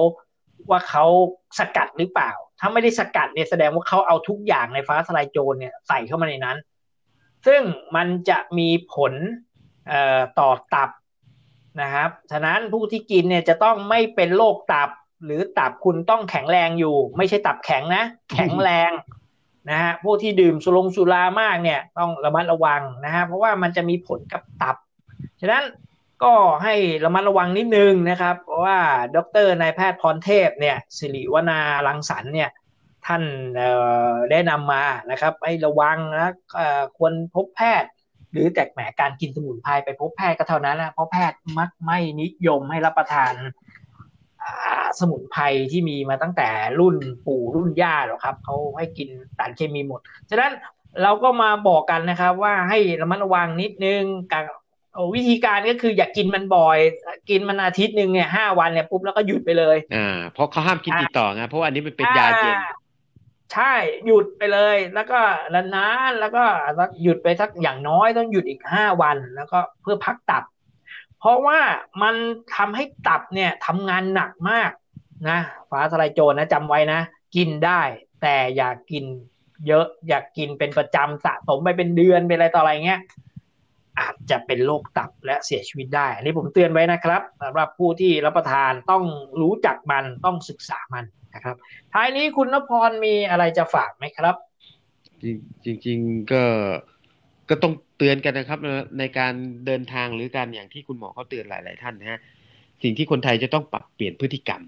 [0.71, 1.05] ว่าเขา
[1.59, 6.59] สกัดหรือเปล่า ถ้าไม่ได้สกัดเนี่ยแสดงว่าเขาเอาทุกอย่างในฟ้าสลายโจรเนี่ยใส่เข้ามาในนั้น
[7.47, 7.63] ซึ่ง
[7.97, 9.13] มันจะมีผล
[9.89, 10.91] เอ่อต่อตับ
[11.83, 14.91] นะครับ ฉะนั้นผู้ที่กินเนี่ยจะต้องไม่เป็นโรคตับ
[15.25, 18.91] หรือตับคุณต้องแข็งแรงอยู่ ไม่ใช่ตับแข็งนะ แข็งแรง
[19.71, 24.77] นะฮะพวกที่ดื่มสุรงสุรามากเนี่ยต้องระมัดระวังนะฮะเพราะว่ามันจะมีผลกับตับ
[25.41, 25.65] ฉะนั้น
[26.25, 26.35] ก็
[26.65, 28.79] ให้ระมัดระวังนิดนึงนะครับ เพราะว่า
[29.17, 32.51] ดรนายแพทย์พรเทพเนี่ยสิริวนารังสรรเนี่ย
[33.07, 33.23] ท่าน
[34.31, 36.33] ได้นำมานะครับให้ระวังนะ
[36.99, 37.91] ควรพบแพทย์
[38.33, 43.33] หรือแต่แหมการกินสมุนไพรไปพบแพทย์ก็เท่านั้นนะเพราะแพทย์มักไม่นิยมให้รับประทาน
[45.01, 46.49] สมุนไพรที่มีมาตั้งแต่
[46.81, 50.53] รุ่นปู่รุ่นย่าหรอกครับเขาให้กินสารเคมีหมด ฉะนั้น
[51.03, 54.45] เราก็มาบอกกันนะครับว่าให้ระมัดระวังนิดนึงการ
[55.15, 56.79] วิธีการก็คืออย่ากกินมันบ่อย
[57.31, 62.57] กินมันอาทิตย์หนึ่งเนี่ยห้าวันเนี่ยปุ๊บแล้วก็หยุดไปเลยอ่าเพราะเขาห้ามกินติดต่อไงเพราะว่าอันนี้มันเป็นยาเย็น
[63.53, 63.75] ใช่
[64.07, 65.21] หยุดไปเลย แล้วก็
[65.77, 66.45] นานแล้วก็
[67.03, 70.45] หยุดไปสักอย่างน้อยต้องหยุดอีกห้าวันแล้วก็เพื่อพักตับ
[71.21, 71.59] เพราะว่า
[72.03, 72.15] มัน
[72.57, 74.71] ทำให้ตับเนี่ยทำงานหนักมาก
[75.29, 75.39] นะ
[75.71, 77.01] ฟ้าทลายโจรนะจำไว้นะ
[77.37, 77.81] กินได้
[78.23, 79.05] แต่อย่ากกิน
[79.67, 83.01] เยอะอยากกินเป็นประจำสะสมไปเป็นเดือนเป็นอะไรต่ออะไรเงี้ย
[83.99, 89.05] อาจจะเป็นโรคตับและเสียชีวิตได้อันนี้ผมเตือนไว้นะครับสำหรับผู้ที่รับประทานต้อง
[89.41, 91.05] รู้จักมันต้องศึกษามัน
[91.35, 91.57] นะครับ
[91.93, 94.37] ท้ายนี้คุณนพรมีอะไรจะฝากไหมครับ
[95.65, 95.99] จริงจริง
[96.33, 96.43] ก็
[97.49, 98.59] ก็ต้องเตือนกันนะครับ
[98.99, 99.33] ในการ
[99.67, 102.21] เดินทางหรือการอย่างที่คุณหมอเขาเตือนหลาย ๆ ท่านนะฮะ
[102.83, 104.63] สิ่งที่คนไทยจะต้องปรับเปลี่ยนพฤติกรรม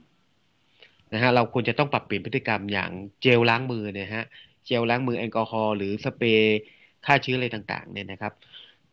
[1.14, 2.90] นะฮะเราควรจะต้องปรับเปลี่ยนพฤติกรรมอย่าง
[3.22, 4.24] เจลล้างมือเนี่ยฮะ
[4.66, 6.58] เจลล้างมือแอลกอฮอล์หรือสเปรย์
[7.06, 8.32] ฆ่าเชื้ออะไรต่างๆ เนี่ยนะครับ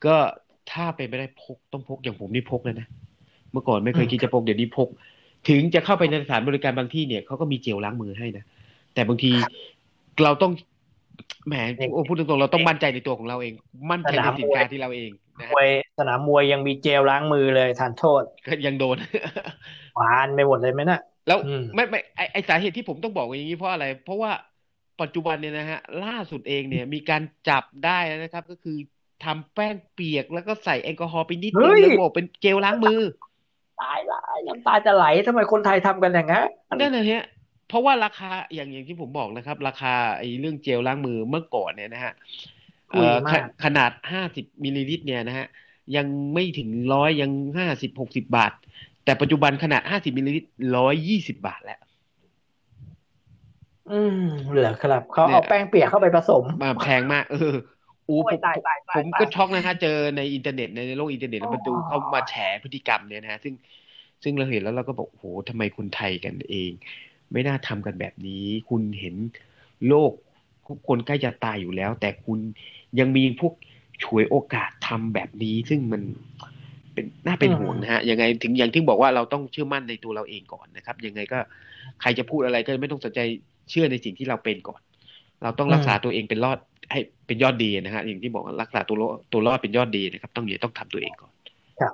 [0.06, 0.16] ก็
[0.72, 2.88] ถ้าเป็นไม่ได้พกต้องพกอย่างผมนี่พกเลยนะ
[3.52, 4.88] เมื่อก่อนไม่เคยคิดจะพกเดี๋ยวนี้พก
[5.50, 8.46] ถึงจะเข้าไปในสถานบริการบางที่เนี่ยเขาก็มีเจลล้างมือให้นะ
[8.94, 9.32] แต่บางที
[10.24, 10.52] เราต้อง
[11.48, 11.54] แหม
[11.94, 13.54] โอ้พูดตรงๆเราต้องมั่นใจในตัวของเราเอง
[13.92, 15.70] มั่นใจในสินค้าที่เราเองนะมวย
[16.00, 18.98] สนามมวยยังมีเจลล้างมือเลยทานโทษ ก็ยังโดน
[19.96, 21.40] หวานไปหมดเลยไหมนะ แล้ว
[21.76, 24.32] ไม่ไม่ไอไอสาเหตุที่ผมต้องบอกอย่างนี้เพราะอะไร เพราะว่า
[25.02, 28.78] ปัจจุบันเนี่ยนะฮะล่าสุดเองเนี่ยมีการจับได้นะครับ ก็คือ
[29.24, 33.02] ทำแป้งเปียกแล้วก็ใส่แอลกอฮอล์ไปนิดนึงแล้วบอกเป็นเจลล้างมือ
[33.82, 36.48] ตายละน้ำตาจะไหลทำไมคนไทยทำกันอย่างนั้น
[36.80, 37.26] นั่นแหละฮะ
[37.68, 42.14] เพราะว่าราคาอย่างอย่างที่ผมบอกนะครับ ราคาไอ้เรื่องเจลล้างมือเมื่อก่อนเนี่ยนะฮะ
[43.64, 45.48] ขนาดห้าสิบมิลลิลิตรเนี่ยนะฮะ
[45.96, 48.52] ยังไม่ถึงร้อยยังห้าสิบหกสิบบาท
[49.12, 51.80] แต่ปัจจุบันขนาดห้าสิบมิลลิลิตรร้อยยี่สิบบาทแล้ว
[53.92, 57.56] อืมเหลือครับ เขาเอาแป้งเปียกเข้าไปผสมมาแพงมาก เออ
[58.08, 58.40] อู้ผม
[58.98, 62.34] ผมก็ช็อกนะฮะ เจอในอินเทอร์เน็ตในโลกอินเทอร์เน็ตแล้วมาดูเขามาแฉ
[62.64, 63.54] พฤติกรรมเนี่ยนะฮะซึ่ง
[64.24, 66.72] ซึ่งเราเห็นแล้วเราก็บอกโอ้โหทำไมคนไทยกันเอง
[67.32, 69.16] ไม่น่าทำกันแบบนี้ คุณเห็น
[69.88, 70.12] โลก
[70.68, 72.40] ทุกคนใกล้จะตายอยู่แล้ว แต่คุณ
[73.00, 73.54] ยังมีพวก
[74.04, 76.02] ฉวยโอกาสทำแบบนี้ ซึ่งมัน
[76.94, 81.40] เป็นน่าเป็นห่วงนะฮะยังไงถึงอย่างที่บอกว่าเราต้องเชื่อมั่นในตัวเราเองก่อนนะครับ ยังไงก็
[82.02, 83.20] ใครจะพูดอะไรก็ไม่ต้องสนใจ
[83.70, 84.82] เชื่อในสิ่งที่เราเป็นก่อน
[85.44, 86.60] เราต้องรักษาตัวเองเป็นรอด
[86.92, 88.98] ให้เป็นยอดดีนะฮะอย่างที่บอกรักษาตัว
[89.32, 91.32] ตัวรอดเป็นยอดดีนะครับ ต้องอย่าต้องทำตัวเองก่อน
[91.82, 91.94] ครับ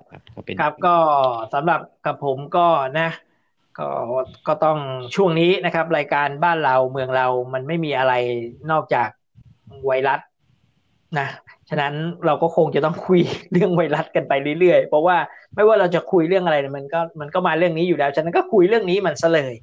[0.62, 0.96] ครับก็
[1.54, 2.68] สำหรับกับผมก็
[3.00, 3.10] นะ
[3.80, 3.88] ก็
[4.48, 4.78] ก็ต้อง
[5.16, 8.14] ช่วงนี้นะครับ รายการบ้านเราเมืองเรามันไม่มีอะไร
[8.72, 9.10] นอกจาก
[9.86, 10.20] ไวรัส
[11.20, 11.28] นะ
[11.70, 11.94] ฉะนั้น
[12.26, 15.18] เราก็คงจะต้องคุยเรื่องไวรัสกันไปเรื่อยๆ เพราะว่า
[15.56, 19.56] ไม่ว่าเราจะคุยเรื่องอะไรมันก็มันก็มาเรื่องนี้อยู่แล้ว ฉะนั้นก็คุยเรื่องนี้มันซะเลย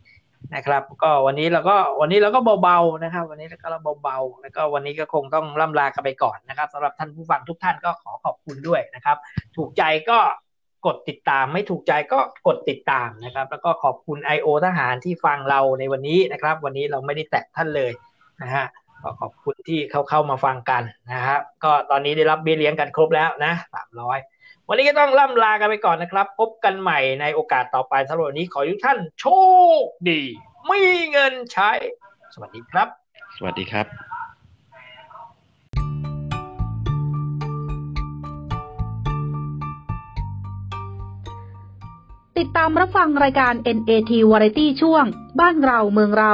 [0.54, 3.68] นะครับ ก็วันนี้เราก็วันนี้เราก็เบาๆนะครับ วันนี้เราก็
[4.02, 9.16] เบาๆแล้วก็วันนี้ก็คงต้องล่ำลากันไปก่อนนะครับสำหรับท่านผู้ฟังทุกท่านก็ขอขอบคุณด้วยนะครับ
[9.56, 10.18] ถูกใจก็
[10.86, 14.46] กดติดตามไม่ถูกใจก็กดติดตามนะครับ แล้วก็ขอบคุณ I.O.
[14.64, 17.92] ทหารที่ฟังเราในวันนี้นะครับ วันนี้เราไม่ได้แตะท่านเลย
[18.42, 18.66] นะฮะ
[19.20, 20.82] ขอบคุณที่เข้าเข้ามาฟังกัน
[21.12, 24.18] นะครับ ก็ตอนนี้ได้รับเบี้ยเลี้ยงกันครบแล้วนะสามร้อย
[24.68, 29.26] วันนี้ก็ต้องล่ำลากันไปก่อนนะครับ พบกันใหม่ในโอกาสต่อไปสำหรับวันนี้ขอทุกท่านโช
[29.80, 30.22] คดี
[30.70, 31.70] มีเงินใช้
[32.34, 32.88] สวัสดีครับ
[33.36, 33.86] สวัสดีครับ
[42.38, 45.04] ติดตามรับฟังรายการ NAT Variety ช่วง
[45.40, 46.32] บ้านเราเมืองเรา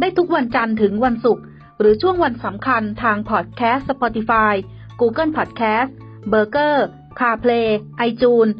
[0.00, 1.44] ได้ทุกวันจันทร์ถึงวันศุกร์
[1.82, 4.54] หรือช่วงวันสำคัญทางพอดแคสต์ Spotify
[5.00, 5.90] Google Podcast
[6.32, 6.74] b u r g e r
[7.18, 7.68] CarPlay
[8.08, 8.52] iTunes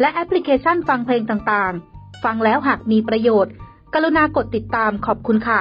[0.00, 3.52] และแอปพลิเคชันฟังเพลงต่างๆ ฟังแล้วหากมีประโยชน์
[3.94, 5.60] กรุณากดติดตามขอบคุณค่ะ